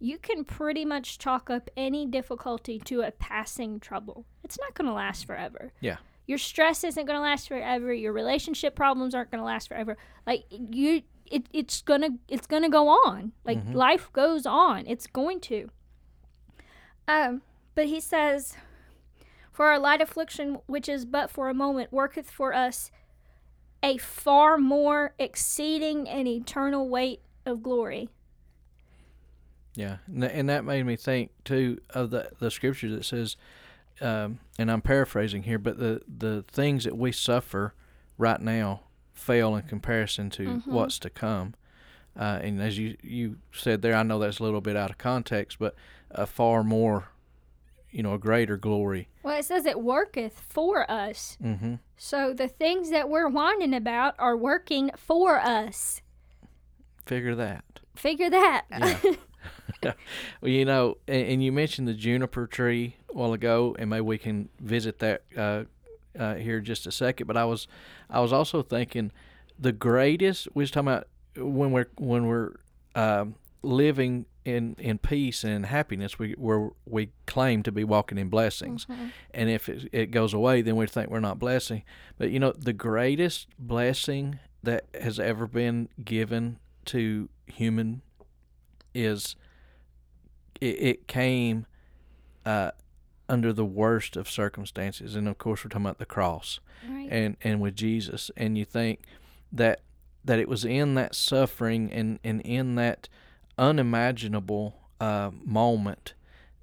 [0.00, 4.24] You can pretty much chalk up any difficulty to a passing trouble.
[4.42, 5.98] It's not going to last forever Yeah.
[6.26, 9.96] Your stress isn't going to last forever your relationship problems aren't going to last forever.
[10.26, 13.32] Like you it, it's going to it's going to go on.
[13.44, 13.74] Like Mhm.
[13.74, 14.86] life goes on.
[14.86, 15.70] It's going to.
[17.08, 17.42] Um
[17.74, 18.56] but he says
[19.52, 22.90] For our light affliction, which is but for a moment, worketh for us
[23.82, 28.08] a far more exceeding and eternal weight of glory.
[29.76, 33.36] Yeah, and, and that made me think too of the the scripture that says,
[34.00, 37.74] um, and I'm paraphrasing here, but the the things that we suffer
[38.18, 38.80] right now
[39.12, 40.66] fail in comparison to Mhm.
[40.66, 41.54] what's to come.
[42.18, 44.98] Uh, and as you you said there, I know that's a little bit out of
[44.98, 45.74] context, but
[46.10, 47.08] a far more,
[47.90, 49.08] you know, a greater glory.
[49.22, 51.36] Well, it says it worketh for us.
[51.42, 51.74] Mm-hmm.
[51.96, 56.02] So the things that we're whining about are working for us.
[57.06, 57.64] Figure that.
[57.96, 58.64] Figure that.
[58.70, 58.98] Yeah.
[60.40, 64.18] Well, you know, and, and you mentioned the juniper tree while ago, and maybe we
[64.18, 65.64] can visit that uh,
[66.18, 67.26] uh, here in just a second.
[67.26, 67.66] But I was,
[68.10, 69.12] I was also thinking,
[69.58, 70.48] the greatest.
[70.54, 72.52] We was talking about when we're when we're
[72.94, 76.18] um, living in in peace and in happiness.
[76.18, 79.10] We where we claim to be walking in blessings, Mhm.
[79.32, 81.82] and if it, it goes away, then we think we're not blessing.
[82.18, 88.02] But you know, the greatest blessing that has ever been given to human
[88.94, 89.36] is
[90.60, 91.66] it, it came
[92.46, 92.70] uh,
[93.28, 97.08] under the worst of circumstances, and of course we're talking about the cross Right.
[97.10, 99.00] and and with Jesus, and you think
[99.52, 99.80] that
[100.24, 103.08] that it was in that suffering and and in that
[103.58, 106.14] unimaginable uh, moment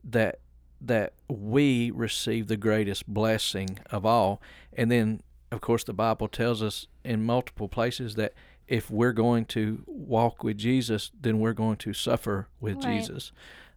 [0.04, 0.40] that
[0.84, 4.42] that we receive the greatest blessing of all,
[4.74, 5.22] and then
[5.52, 8.34] of course the Bible tells us in multiple places that
[8.68, 12.84] if we're going to walk with Jesus, then we're going to suffer with Right.
[13.00, 13.32] Jesus.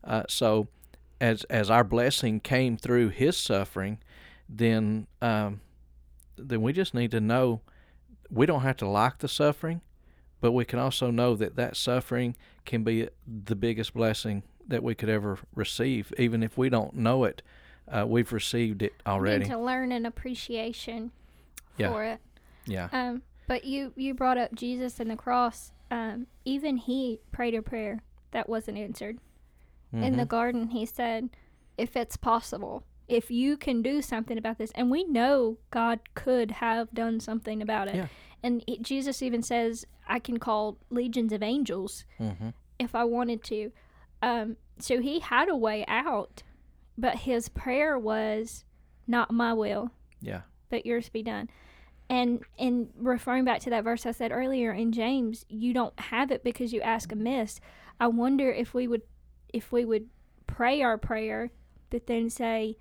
[0.04, 0.68] Uh, so,
[1.20, 3.98] as as our blessing came through His suffering,
[4.48, 5.60] then um,
[6.36, 7.60] then we just need to know
[8.30, 9.80] we don't have to like the suffering,
[10.40, 14.94] but we can also know that that suffering can be the biggest blessing that we
[14.94, 17.42] could ever receive, even if we don't know it.
[17.86, 19.44] Uh, we've received it already.
[19.44, 21.10] Need to learn an appreciation
[21.76, 21.90] Yeah.
[21.90, 22.18] for it.
[22.66, 22.88] Yeah.
[22.92, 25.70] Um, but you you brought up Jesus and the cross.
[25.90, 29.18] Um, even he prayed a prayer that wasn't answered.
[30.02, 30.28] In the Mhm.
[30.28, 31.30] garden, he said,
[31.78, 36.52] "If it's possible, if you can do something about this," and we know God could
[36.52, 37.94] have done something about it.
[37.96, 38.08] Yeah.
[38.42, 42.54] And it, Jesus even says, "I can call legions of angels Mhm.
[42.78, 43.72] if I wanted to."
[44.20, 46.42] Um, so he had a way out,
[46.98, 48.64] but his prayer was,
[49.06, 50.42] "Not my will, Yeah.
[50.70, 51.48] but yours be done.
[52.10, 56.30] And in referring back to that verse I said earlier in James, you don't have
[56.30, 57.60] it because you ask amiss.
[57.98, 59.02] I wonder if we would
[59.54, 60.08] if we would
[60.46, 61.50] pray our prayer,
[61.90, 62.76] but then say,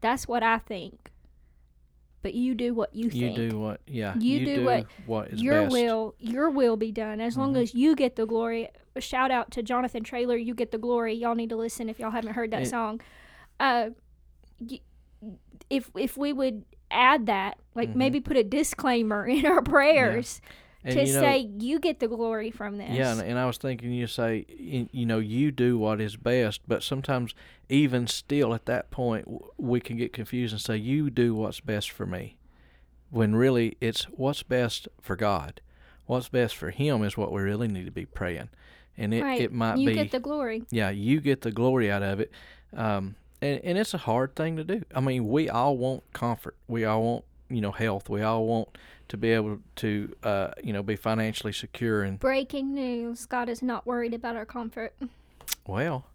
[0.00, 1.10] That's what I think.
[2.22, 3.36] But you do what you, You think.
[3.50, 3.80] do what?
[3.86, 4.14] Yeah.
[4.18, 5.72] You do what what is your best.
[5.72, 7.20] will your will be done.
[7.20, 7.62] As long Mhm.
[7.62, 8.68] as you get the glory.
[8.98, 11.14] Shout out to Jonathan Traylor, you get the glory.
[11.14, 13.00] Y'all need to listen if y'all haven't heard that It- song.
[13.58, 13.90] Uh
[14.60, 14.80] y-
[15.70, 17.96] if if we would add that, like Mhm.
[17.96, 20.40] maybe put a disclaimer in our prayers
[20.82, 22.90] And to you know, say you get the glory from this.
[22.90, 26.62] Yeah, and, and I was thinking you say, you know, you do what is best,
[26.66, 27.34] but sometimes
[27.68, 31.60] even still at that point, w- we can get confused and say, you do what's
[31.60, 32.38] best for me,
[33.10, 35.60] when really it's what's best for God.
[36.06, 38.48] What's best for Him is what we really need to be praying,
[38.96, 39.40] and it, right.
[39.40, 40.64] it might you be get the glory.
[40.70, 42.32] yeah, you get the glory out of it.
[42.74, 44.82] Um, and, and it's a hard thing to do.
[44.94, 46.56] I mean, we all want comfort.
[46.68, 48.08] We all want, you know, health.
[48.08, 48.76] We all want
[49.10, 52.02] to be able to, uh, you know, be financially secure.
[52.02, 54.94] And, Breaking news: God is not worried about our comfort.
[55.66, 56.06] well,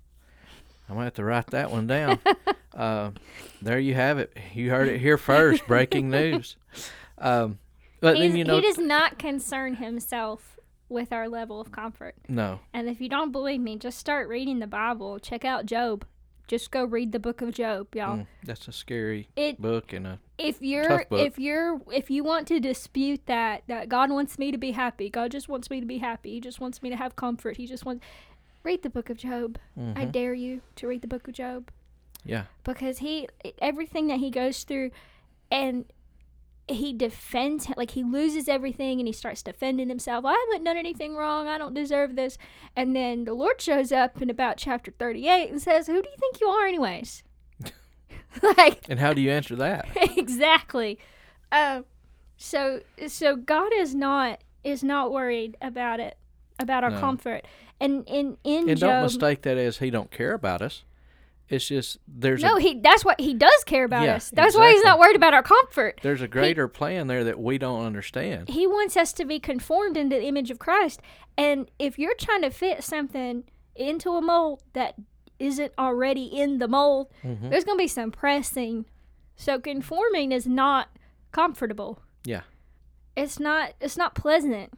[0.89, 2.19] I'm going to have to write that one down.
[2.73, 3.11] uh,
[3.61, 4.35] there you have it.
[4.53, 5.65] You heard it here first.
[5.67, 6.55] Breaking news.
[7.17, 7.59] Um,
[8.01, 12.13] but He's- then, you know, he does not concern himself with our level of comfort.
[12.27, 12.59] no.
[12.73, 15.17] And if you don't believe me, just start reading the Bible.
[15.19, 16.05] Check out Job.
[16.47, 18.17] Just go read the book of Job, y'all.
[18.17, 22.47] Mm, that's a scary It book and a if you're if you're if you want
[22.47, 25.85] to dispute that that God wants me to be happy, God just wants me to
[25.85, 26.31] be happy.
[26.31, 27.57] He just wants me to have comfort.
[27.57, 28.05] He just wants
[28.63, 29.57] read the book of Job.
[29.77, 30.11] I mhm.
[30.11, 31.69] dare you to read the book of Job
[32.25, 32.43] yeah.
[32.63, 33.29] because he
[33.61, 34.91] everything that he goes through
[35.51, 35.85] and
[36.67, 41.15] he defends like he loses everything and he starts defending himself i haven't done anything
[41.15, 42.39] wrong i don't deserve this
[42.75, 46.17] and then the lord shows up in about chapter 38 and says who do you
[46.19, 47.21] think you are anyways
[48.57, 49.87] like And how do you answer that?
[50.17, 50.99] exactly
[51.51, 51.85] um
[52.37, 56.17] so so god is not is not worried about it
[56.59, 56.99] about our No.
[56.99, 57.45] comfort
[57.79, 60.83] and in in And don't mistake that as he don't care about us.
[61.47, 64.55] It's just there's no a he that's what he does care about Yeah, us that's
[64.55, 67.85] why he's not worried about our comfort there's a greater plan there that we don't
[67.85, 68.49] understand.
[68.49, 71.01] he wants us to be conformed into the image of Christ.
[71.37, 73.43] And if you're trying to fit something
[73.75, 74.95] into a mold that
[75.39, 77.49] isn't already in the mold, Mhm.
[77.49, 78.85] there's going to be some pressing
[79.37, 80.87] So conforming is not
[81.33, 81.99] comfortable.
[82.23, 82.43] Yeah.
[83.17, 84.71] It's not it's not pleasant.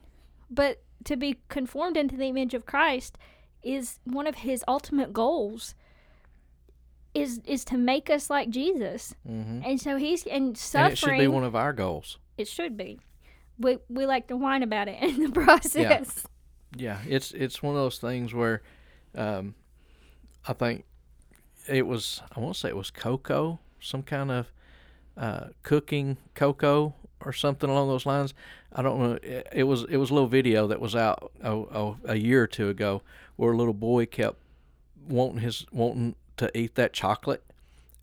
[0.50, 3.18] But to be conformed into the image of Christ
[3.62, 5.76] is one of his ultimate goals.
[7.14, 9.16] Is is to make us like Jesus.
[9.26, 12.20] hmm And so he's and And suffering it should be one of our goals.
[12.38, 13.00] it should be.
[13.60, 16.26] We we like to whine about it in the process.
[16.76, 18.62] Yeah, it's it's one of those things where,
[19.16, 19.56] um,
[20.48, 20.86] I think
[21.68, 24.52] it was I want to say it was cocoa, some kind of
[25.18, 26.94] uh, cooking cocoa
[27.26, 28.34] or something along those lines.
[28.72, 29.20] I don't know.
[29.24, 32.44] It, it was it was a little video that was out oh, oh, a year
[32.44, 33.02] or two ago
[33.36, 34.38] where a little boy kept
[35.08, 37.44] wanting his wanting to eat that chocolate,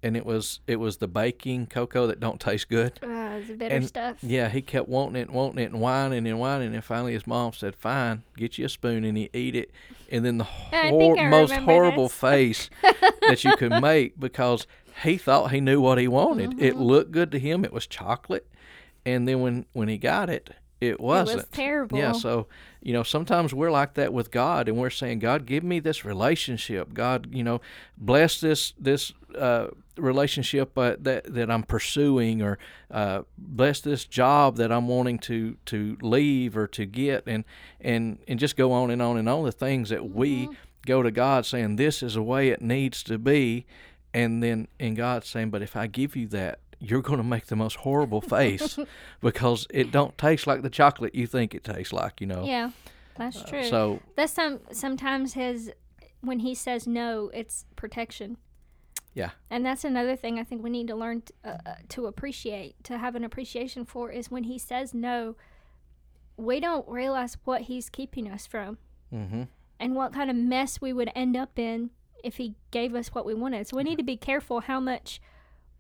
[0.03, 2.99] and it was it was the baking cocoa that don't taste good.
[3.03, 4.17] Uh, bitter And- stuff.
[4.23, 7.27] Yeah, he kept wanting it, and wanting it, and whining and whining, and finally his
[7.27, 9.71] mom said, "Fine, get you a spoon," and he eat it.
[10.11, 12.17] And then the hor- think I most horrible this.
[12.17, 14.67] face that you could make because
[15.03, 16.61] he thought he knew what he wanted.
[16.63, 16.83] It Mm-hmm.
[16.83, 17.65] looked good to him.
[17.65, 18.47] It was chocolate,
[19.05, 20.51] and then when when he got it,
[20.89, 21.41] it wasn't.
[21.41, 21.99] It was terrible.
[21.99, 22.47] Yeah, so
[22.85, 26.05] you know, sometimes we're like that with God, and we're saying, God, give me this
[26.05, 26.93] relationship.
[26.93, 27.61] God, you know,
[27.97, 32.59] bless this this uh, relationship uh, that that I'm pursuing, or
[32.91, 37.45] uh, bless this job that I'm wanting to to leave or to get, and
[37.81, 39.45] and and just go on and on and on.
[39.45, 40.51] The things that we
[40.87, 43.65] go to God saying, this is the way it needs to be,
[44.13, 46.59] and then and God saying, but if I give you that.
[46.81, 48.79] You're going to make the most horrible face
[49.21, 52.45] because it don't taste like the chocolate you think it tastes like, you know.
[52.45, 52.71] yeah,
[53.17, 53.61] that's true.
[53.61, 55.73] Uh, So that's some sometimes his
[56.21, 58.37] when he says no, it's protection.
[59.13, 59.31] Yeah.
[59.51, 62.83] And that's another thing I think we need to learn t- uh, uh, to appreciate,
[62.85, 65.37] to have an appreciation for, is when he says no,
[66.37, 68.79] we don't realize what he's keeping us from
[69.11, 69.43] hmm
[69.81, 71.91] and what kind of mess we would end up in
[72.23, 73.67] if he gave us what we wanted.
[73.67, 75.21] So we need to be careful how much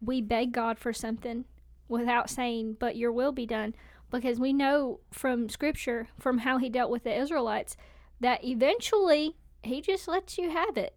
[0.07, 1.45] we beg God for something
[1.88, 3.75] without saying, but your will be done.
[4.11, 7.77] Because we know from scripture, from how he dealt with the Israelites,
[8.21, 10.95] that eventually he just lets you have it.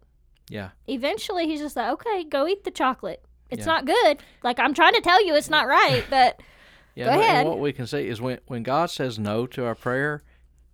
[0.48, 3.24] yeah, Eventually he's just like, okay, go eat the chocolate.
[3.50, 3.72] It's Yeah.
[3.72, 4.18] not good.
[4.44, 6.40] Like, I'm trying to tell you it's not right, but
[6.94, 7.06] yeah.
[7.14, 7.36] Go ahead.
[7.40, 10.22] And what we can see is when when God says no to our prayer,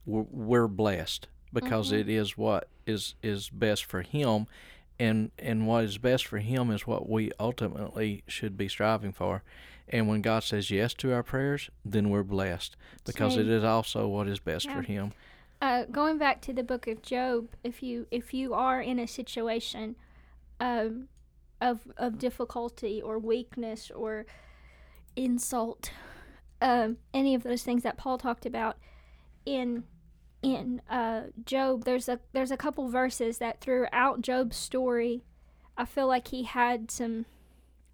[0.06, 2.00] we're, we're blessed because Mm-hmm.
[2.00, 4.46] it is what is is best for Him,
[4.98, 9.42] and and what is best for Him is what we ultimately should be striving for.
[9.88, 13.50] And when God says yes to our prayers, then we're blessed because it Same.
[13.50, 15.12] is also what is best for Him.
[15.60, 19.06] uh, going back to the book of Job, if you if you are in a
[19.06, 19.96] situation
[20.60, 21.08] um,
[21.60, 24.26] of of difficulty or weakness or
[25.16, 25.90] insult,
[26.60, 28.78] um, any of those things that Paul talked about
[29.46, 29.84] in
[30.44, 35.24] in uh, Job, there's a there's a couple verses that throughout Job's story,
[35.76, 37.26] I feel like he had some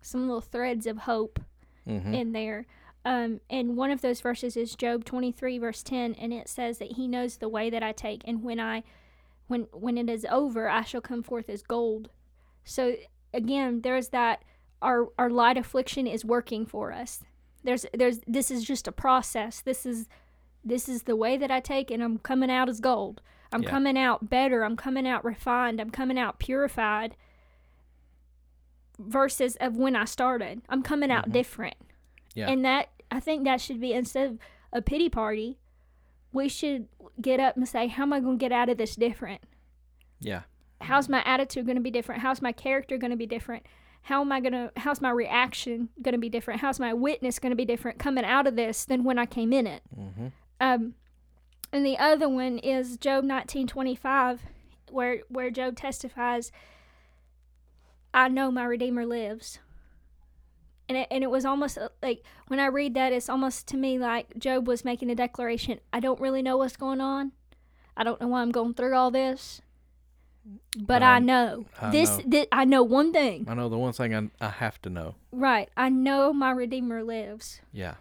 [0.02, 1.40] some little threads of hope
[1.86, 2.66] hmm in there.
[3.04, 6.92] Um, and one of those verses is Job 23 verse 10 and it says that
[6.92, 8.82] he knows the way that I take and when I
[9.46, 12.10] when when it is over I shall come forth as gold.
[12.62, 12.96] So
[13.32, 14.44] again there's that
[14.82, 17.20] our our light affliction is working for us.
[17.64, 19.62] There's there's this is just a process.
[19.62, 20.06] This is
[20.64, 23.22] this is the way that I take and I'm coming out as gold.
[23.52, 23.70] I'm Yeah.
[23.70, 24.62] coming out better.
[24.64, 25.80] I'm coming out refined.
[25.80, 27.16] I'm coming out purified
[28.98, 30.62] versus of when I started.
[30.68, 31.32] I'm coming out Mhm.
[31.32, 31.76] different.
[32.34, 32.48] Yeah.
[32.50, 34.38] And that I think that should be instead of
[34.72, 35.58] a pity party,
[36.32, 36.86] we should
[37.20, 39.40] get up and say, How am I gonna get out of this different?
[40.20, 40.42] Yeah.
[40.82, 42.22] How's my attitude gonna be different?
[42.22, 43.66] How's my character gonna be different?
[44.02, 46.60] How am I gonna how's my reaction gonna be different?
[46.60, 49.66] How's my witness gonna be different coming out of this than when I came in
[49.66, 49.82] it?
[49.94, 50.28] hmm
[50.60, 50.94] Um,
[51.72, 54.42] and the other one is Job nineteen twenty five,
[54.90, 56.52] where where Job testifies,
[58.12, 59.58] "I know my Redeemer lives."
[60.88, 63.76] And it, and it was almost uh, like when I read that, it's almost to
[63.76, 65.78] me like Job was making a declaration.
[65.92, 67.30] I don't really know what's going on.
[67.96, 69.62] I don't know why I'm going through all this,
[70.76, 72.18] but But I know I this.
[72.18, 72.24] know.
[72.28, 75.14] Thi- I know one thing, I know the one thing I, I have to know.
[75.30, 75.68] right?
[75.76, 77.60] I know my Redeemer lives.
[77.72, 77.94] Yeah,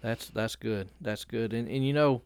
[0.00, 0.88] that's that's good.
[1.00, 1.52] That's good.
[1.52, 2.22] And and you know,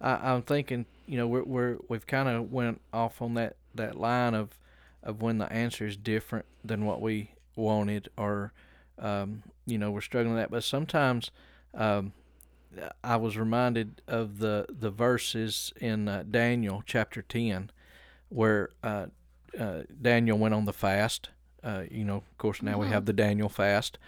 [0.00, 3.96] I, I'm thinking, you know, we're we're we've kind of went off on that that
[3.96, 4.58] line of
[5.02, 8.52] of when the answer is different than what we wanted, or
[8.98, 10.50] um, you know, we're struggling with that.
[10.50, 11.30] But sometimes,
[11.74, 12.12] um,
[13.02, 17.70] I was reminded of the the verses in uh, Daniel chapter ten,
[18.28, 19.06] where uh,
[19.58, 21.30] uh, Daniel went on the fast.
[21.62, 22.90] Uh, you know, of course, now we Mhm.
[22.90, 23.98] have the Daniel fast,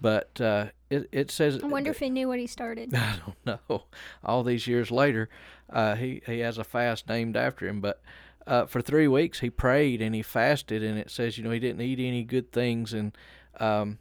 [0.00, 2.94] but uh, it it says I wonder if he knew what he started.
[2.94, 3.84] I don't know.
[4.24, 5.28] All these years later,
[5.72, 7.80] uh, he he has a fast named after him.
[7.80, 8.02] But
[8.46, 11.60] uh, for three weeks, he prayed and he fasted, and it says you know he
[11.60, 13.16] didn't eat any good things, and
[13.60, 13.98] um,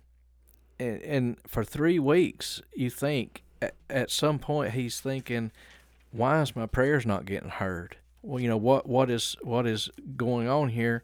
[0.80, 5.52] and, and for three weeks, you think at, at some point he's thinking,
[6.12, 7.98] why is my prayers not getting heard?
[8.24, 11.04] Well, you know what what is what is going on here,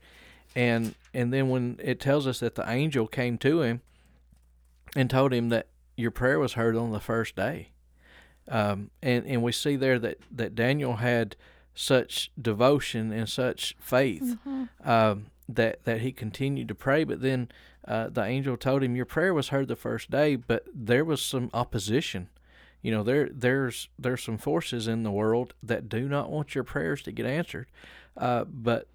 [0.56, 3.82] and and then when it tells us that the angel came to him
[4.96, 5.68] and told him that
[5.98, 7.70] your prayer was heard on the first day,
[8.50, 11.36] um, and and we see there that that Daniel had
[11.74, 14.90] such devotion and such faith Mm-hmm.
[14.90, 17.04] um, that that he continued to pray.
[17.04, 17.50] But then
[17.88, 21.22] uh, the angel told him, "Your prayer was heard the first day, but there was
[21.22, 22.30] some opposition.
[22.82, 26.64] You know, there there's there's some forces in the world that do not want your
[26.64, 27.68] prayers to get answered.
[28.18, 28.88] Uh, but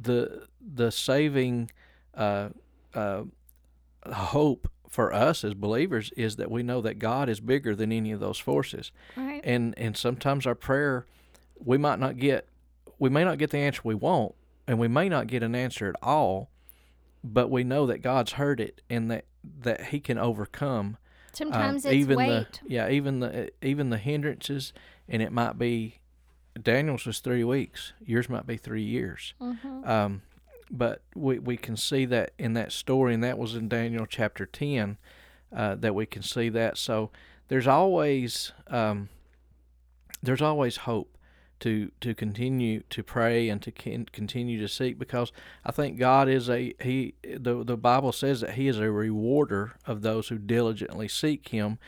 [0.00, 1.70] the the saving
[2.14, 2.48] uh,
[2.94, 3.22] uh,
[4.12, 8.12] hope." For us as believers, is that we know that God is bigger than any
[8.12, 9.42] of those forces Right.
[9.44, 11.04] and and sometimes our prayer
[11.58, 12.48] we might not get
[12.98, 14.34] we may not get the answer we want
[14.66, 16.48] and we may not get an answer at all
[17.22, 19.26] but we know that God's heard it and that
[19.60, 20.96] that he can overcome
[21.34, 22.60] Sometimes it's even weight.
[22.64, 24.72] the yeah even the even the hindrances
[25.10, 25.98] and it might be
[26.60, 30.22] Daniel's was 3 weeks yours might be 3 years hmm um,
[30.70, 34.46] but we, we can see that in that story, and that was in Daniel chapter
[34.46, 34.98] 10,
[35.54, 36.76] uh, that we can see that.
[36.76, 37.10] So
[37.48, 39.08] there's always um,
[40.22, 41.16] there's always hope
[41.60, 45.32] to to continue to pray and to con- continue to seek because
[45.64, 49.76] I think God is a he the the Bible says that he is a rewarder
[49.86, 51.78] of those who diligently seek him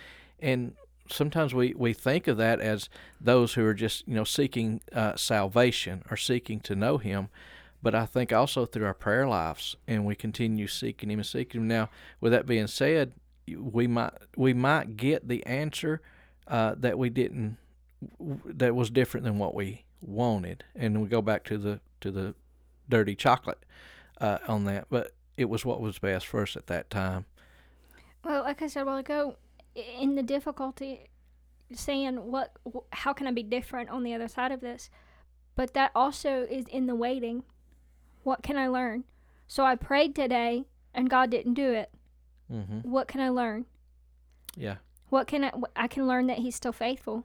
[0.40, 0.74] and
[1.10, 2.88] sometimes we, we think of that as
[3.20, 7.28] those who are just you know seeking uh, salvation or seeking to know him
[7.82, 11.62] but I think also through our prayer lives and we continue seeking him and seeking
[11.62, 13.12] him now with that being said
[13.56, 16.00] we might we might get the answer
[16.46, 17.56] uh, that we didn't
[18.44, 22.34] that was different than what we wanted and we go back to the to the
[22.88, 23.64] dirty chocolate
[24.20, 27.24] uh, on that but it was what was best for us at that time
[28.24, 29.36] Well, like I said a while ago,
[29.74, 31.08] in the difficulty,
[31.72, 32.52] saying what,
[32.92, 34.90] how can I be different on the other side of this?
[35.54, 37.44] But that also is in the waiting.
[38.22, 39.04] What can I learn?
[39.46, 40.64] So I prayed today,
[40.94, 41.90] and God didn't do it.
[42.50, 43.66] hmm What can I learn?
[44.56, 44.76] yeah
[45.10, 45.52] What can I?
[45.76, 47.24] I can learn that He's still faithful.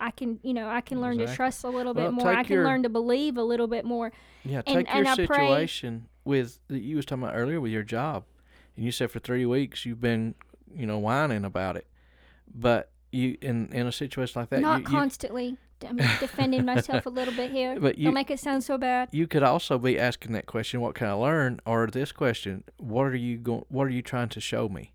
[0.00, 2.32] I can, you know, I can learn to trust a little Well, bit more.
[2.32, 4.12] I can your- learn to believe a little bit more.
[4.44, 7.72] Yeah, And- take and your pray- situation with that you was talking about earlier with
[7.72, 8.24] your job,
[8.76, 10.34] and you said for three weeks you've been,
[10.72, 11.86] you know, whining about it,
[12.54, 15.56] but you in in a situation like that, Not you, you, constantly.
[15.86, 17.78] I'm defending myself a little bit here.
[17.86, 19.08] but you Don't make it sound so bad.
[19.12, 23.04] you could also be asking that question, what can I learn, or this question, what
[23.04, 24.92] are you going, what are you trying to show me?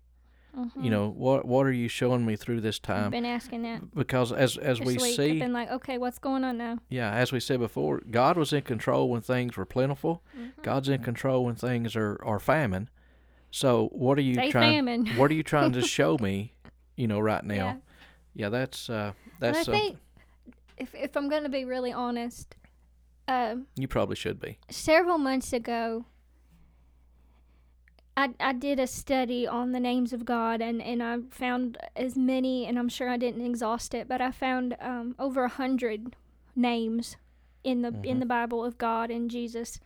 [0.56, 0.84] Mhm.
[0.84, 3.10] You know, what what are you showing me through this I've time?
[3.10, 5.02] been asking that Because as as this we week.
[5.02, 6.78] I've see, been like, okay, what's going on now?
[6.88, 10.22] yeah, as we said before, God was in control when things were plentiful.
[10.38, 10.62] Mm-hmm.
[10.62, 12.88] God's in control when things are are famine.
[13.50, 14.74] So what are you They trying?
[14.86, 15.06] famine.
[15.16, 16.52] what are you trying to show me
[16.96, 17.76] you know right now Yeah.
[18.34, 19.98] yeah, that's uh And that's I think
[20.76, 22.56] if if I'm gonna be really honest,
[23.28, 26.04] um, you probably should be several months ago,
[28.16, 32.16] I I did a study on the names of God, and and I found as
[32.16, 36.14] many, and I'm sure I didn't exhaust it, but I found um, over a hundred
[36.54, 37.16] names
[37.64, 38.20] in the in Mhm.
[38.20, 39.80] the Bible of God and Jesus,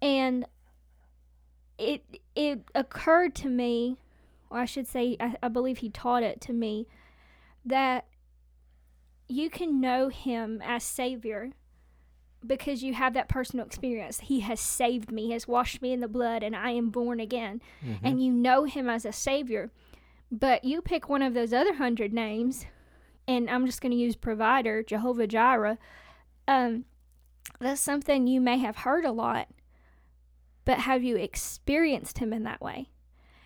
[0.00, 0.46] and
[1.78, 3.96] it it occurred to me,
[4.50, 6.86] or I should say, I, I believe He taught it to me,
[7.64, 8.04] that
[9.28, 11.50] you can know Him as Savior
[12.46, 14.20] because you have that personal experience.
[14.20, 17.60] He has saved me, has washed me in the blood, and I am born again.
[17.84, 18.00] Mhm.
[18.02, 19.70] And you know him as a savior.
[20.30, 22.66] But you pick one of those other hundred names,
[23.28, 25.78] and I'm just going to use provider, Jehovah Jireh.
[26.48, 26.84] Um,
[27.60, 29.48] that's something you may have heard a lot,
[30.64, 32.88] but have you experienced him in that way?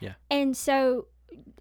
[0.00, 0.14] Yeah.
[0.30, 1.08] And so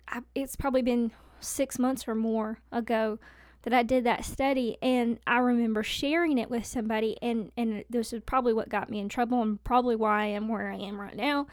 [0.07, 3.20] I, it's probably been six months or more ago
[3.66, 8.13] that I did that study, and I remember sharing it with somebody, and and this
[8.13, 11.01] is probably what got me in trouble, and probably why I am where I am
[11.01, 11.47] right now.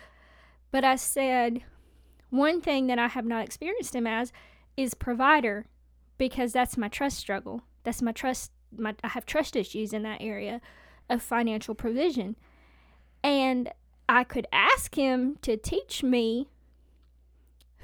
[0.70, 1.62] But I said
[2.28, 4.30] one thing that I have not experienced him as
[4.76, 5.66] is provider,
[6.18, 7.62] because that's my trust struggle.
[7.82, 8.52] That's my trust.
[8.76, 10.60] My I have trust issues in that area
[11.08, 12.36] of financial provision,
[13.24, 13.70] and
[14.06, 16.48] I could ask him to teach me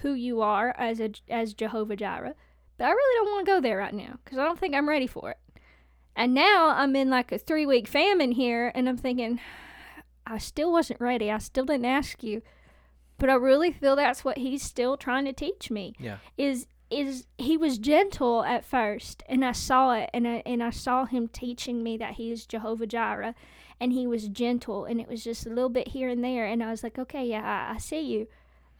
[0.03, 2.35] who you are as a as Jehovah Jireh,
[2.79, 4.89] but I really don't want to go there right now because I don't think I'm
[4.89, 5.39] ready for it.
[6.17, 9.41] And now I'm in like a three week famine here, and I'm thinking,
[10.27, 11.31] I still wasn't ready.
[11.31, 12.43] I still didn't ask you,
[13.19, 15.95] but I really feel that's what he's still trying to teach me.
[15.99, 20.63] yeah Is is he was gentle at first, and I saw it, and I and
[20.63, 23.35] I saw him teaching me that he is Jehovah Jireh,
[23.81, 26.63] and he was gentle, and it was just a little bit here and there, and
[26.63, 28.27] I was like, okay, yeah, I, I see you,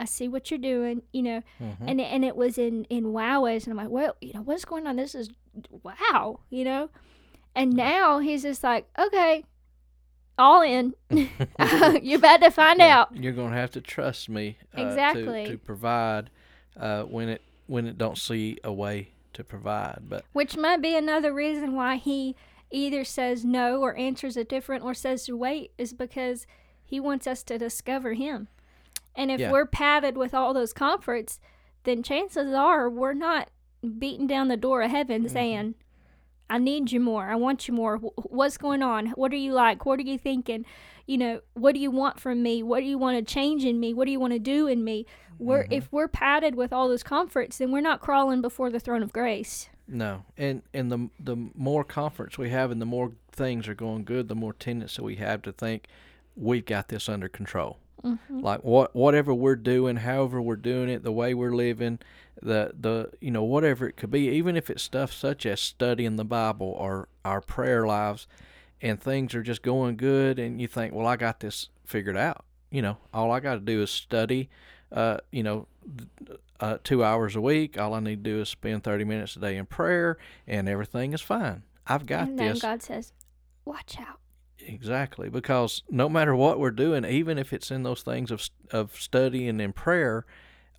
[0.01, 1.77] I see what you're doing, you know, Mhm.
[1.87, 4.65] and and it was in in wow ways, and I'm like, well, you know, what's
[4.65, 4.97] going on?
[4.97, 5.31] This is
[5.83, 6.91] wow, you know,
[7.55, 9.45] and now he's just like, okay,
[10.39, 10.95] all in.
[11.11, 13.17] you're about to find Yeah, out.
[13.17, 14.57] You're gonna have to trust me.
[14.77, 15.45] Uh, Exactly.
[15.45, 16.31] To, to provide
[16.77, 20.03] uh, when it when it don't see a way to provide.
[20.09, 22.35] But Which might be another reason why he
[22.71, 26.47] either says no or answers a different or says to wait is because
[26.85, 28.49] he wants us to discover him.
[29.19, 29.53] And if Yeah.
[29.53, 31.39] we're padded with all those comforts,
[31.85, 33.51] then chances are we're not
[33.99, 35.33] beating down the door of heaven Mm-hmm.
[35.33, 35.75] saying,
[36.51, 37.25] I need you more.
[37.25, 37.99] I want you more.
[37.99, 39.09] What's going on?
[39.09, 39.85] What are you like?
[39.85, 40.65] What are you thinking?
[41.07, 42.63] You know, what do you want from me?
[42.63, 43.93] What do you want to change in me?
[43.93, 45.05] What do you want to do in me?
[45.39, 45.73] We're Mm-hmm.
[45.75, 49.13] if we're padded with all those comforts, then we're not crawling before the throne of
[49.13, 49.69] grace.
[49.87, 54.05] no, and and the the more comforts we have, and the more things are going
[54.05, 55.87] good, the more tendency we have to think
[56.37, 57.79] we've got this under control.
[58.05, 58.41] Mm-hmm.
[58.41, 61.99] Like what whatever we're doing, however we're doing it, the way we're living,
[62.41, 66.17] the the you know whatever it could be, even if it's stuff such as studying
[66.17, 68.27] the Bible or our prayer lives,
[68.81, 72.45] and things are just going good, and you think, well, I got this figured out.
[72.71, 74.49] You know, all I got to do is study.
[74.91, 75.67] Uh, you know,
[76.61, 77.79] uh, two hours a week.
[77.79, 81.13] All I need to do is spend thirty minutes a day in prayer, and everything
[81.13, 81.63] is fine.
[81.87, 82.63] I've got and then this.
[82.63, 83.13] God says,
[83.65, 84.21] "Watch out."
[84.69, 88.95] Exactly, because no matter what we're doing, even if it's in those things of of
[89.01, 90.27] study and in prayer,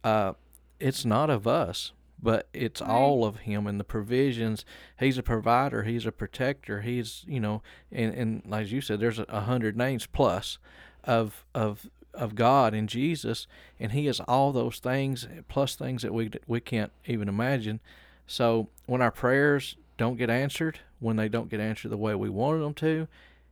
[0.04, 0.34] uh,
[0.80, 2.90] it's not of us, but it's Right.
[2.92, 4.64] all of Him and the provisions.
[5.00, 5.84] He's a provider.
[5.84, 6.82] He's a protector.
[6.82, 10.60] He's you know, and and as you said, there's a, hundred names plus
[11.04, 13.48] of of of God and Jesus,
[13.80, 17.80] and He is all those things plus things that we we can't even imagine.
[18.28, 22.30] So when our prayers don't get answered, when they don't get answered the way we
[22.30, 23.08] wanted them to,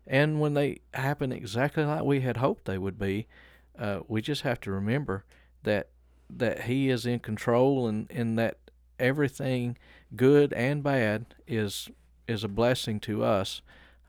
[0.07, 3.27] and when they happen exactly like we had hoped they would be,
[3.77, 5.25] uh, we just have to remember
[5.63, 5.89] that
[6.29, 8.57] that He is in control and, and that
[8.99, 9.77] everything
[10.15, 11.89] good and bad is
[12.27, 13.61] is a blessing to us.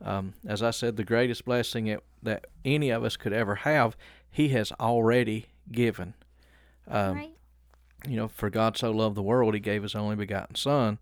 [0.04, 3.96] Um, as I said, the greatest blessing that, that any of us could ever have,
[4.30, 6.14] He has already given.
[6.88, 7.30] Um, right?
[8.08, 10.98] you know, for God so loved the world, He gave His only begotten Son.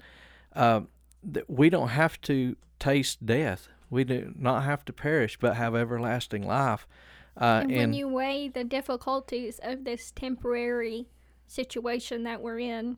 [0.54, 0.82] Uh,
[1.22, 3.68] that we don't have to taste death.
[3.90, 6.86] We do not have to perish, but have everlasting life.
[7.40, 11.08] Uh, and and when you weigh the difficulties of this temporary
[11.46, 12.96] situation that we're in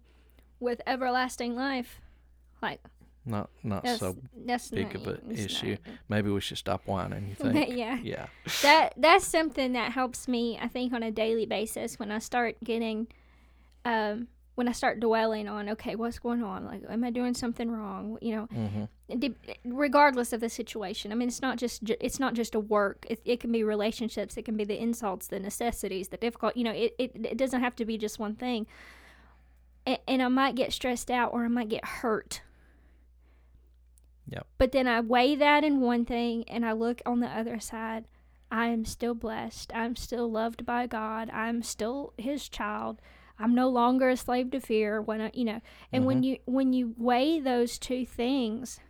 [0.61, 2.01] with everlasting life,
[2.63, 2.81] like
[3.27, 4.17] not not that's so
[4.47, 5.71] that's big not, of an issue.
[5.85, 7.29] not- Maybe we should stop whining.
[7.29, 7.77] You think?
[7.77, 7.99] yeah.
[8.03, 8.27] yeah.
[8.63, 12.57] that that's something that helps me i think on a daily basis when i start
[12.65, 13.07] getting
[13.85, 14.29] um
[14.59, 16.65] when i start dwelling on okay what's going on?
[16.65, 18.19] Like am i doing something wrong?
[18.21, 18.85] You know hmm
[19.17, 21.13] de- regardless of the situation.
[21.13, 23.07] I mean it's not just ju- it's not just a work.
[23.09, 24.37] It, it can be relationships.
[24.37, 27.61] It can be the insults the necessities the difficult you know it, it, it doesn't
[27.61, 28.67] have to be just one thing.
[29.87, 32.43] And, and i might get stressed out or i might get hurt.
[34.29, 34.47] Yep.
[34.59, 38.07] but then i weigh that in one thing and i look on the other side.
[38.51, 39.71] I am still blessed.
[39.73, 41.31] I'm still loved by god.
[41.31, 43.01] I'm still his child
[43.39, 45.61] i'm no longer a slave to fear when i you know
[45.93, 48.81] and when you when you weigh those two things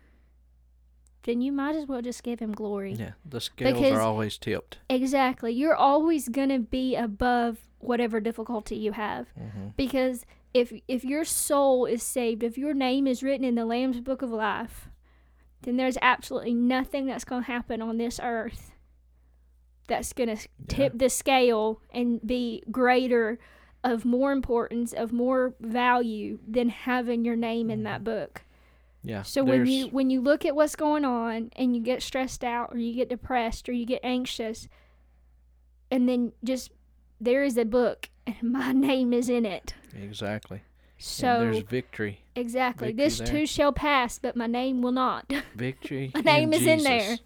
[1.23, 2.93] then you might as well just give him glory.
[2.93, 3.11] Yeah.
[3.25, 4.79] The scales Because- are always tipped.
[4.89, 5.51] exactly.
[5.51, 9.27] You're always going to be above whatever difficulty you have.
[9.37, 13.65] Hmm because if if your soul is saved if your name is written in the
[13.65, 14.89] lamb's book of life
[15.61, 18.71] then there's absolutely nothing that's going to happen on this earth
[19.87, 23.37] that's going to tip the scale and be greater
[23.83, 27.85] of more importance of more value than having your name in mm-hmm.
[27.85, 28.43] that book
[29.03, 29.23] Yeah.
[29.23, 32.73] so when you when you look at what's going on and you get stressed out
[32.73, 34.67] or you get depressed or you get anxious
[35.91, 36.71] and then just
[37.21, 39.73] there is a book and my name is in it.
[39.95, 40.57] exactly.
[40.57, 40.65] And
[41.05, 42.19] So there's victory.
[42.35, 43.27] exactly victory this there.
[43.27, 45.31] too shall pass but my name will not.
[45.55, 46.11] Victory.
[46.13, 47.17] My name in is in there.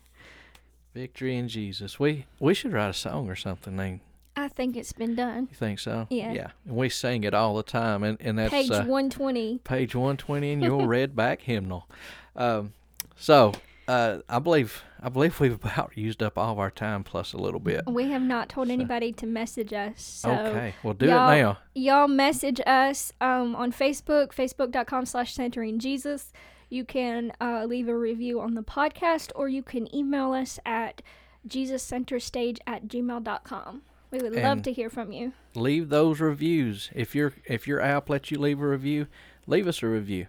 [0.94, 2.00] Victory in Jesus.
[2.00, 3.76] We we should write a song or something.
[3.76, 4.02] Name.
[4.36, 5.48] I think it's been done.
[5.52, 6.08] You think so?
[6.10, 6.34] Yeah.
[6.34, 6.48] Yeah.
[6.66, 9.60] And we sing it all the time, and and that's Page uh, 120.
[9.64, 11.88] page 120 in your red back hymnal.
[12.36, 12.74] Um,
[13.16, 13.54] so
[13.88, 17.38] uh, I believe I believe we've about used up all of our time plus a
[17.38, 17.82] little bit.
[17.88, 20.02] We have not told So- anybody to message us.
[20.02, 21.60] So okay, well do it now.
[21.76, 26.32] y'all message us um, on Facebook, facebook.com slash centering Jesus.
[26.70, 31.04] You can uh, leave a review on the podcast or you can email us at
[31.48, 33.82] jesuscenterstage at gmail.com.
[34.14, 35.34] We would love to hear from you.
[35.56, 36.92] Leave those reviews.
[36.94, 39.08] If your if your app lets you leave a review,
[39.48, 40.28] leave us a review.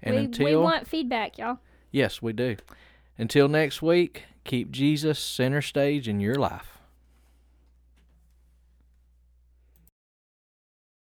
[0.00, 1.58] And we, until we want feedback, y'all.
[1.90, 2.56] yes, we do.
[3.18, 6.75] Until next week, keep Jesus center stage in your life.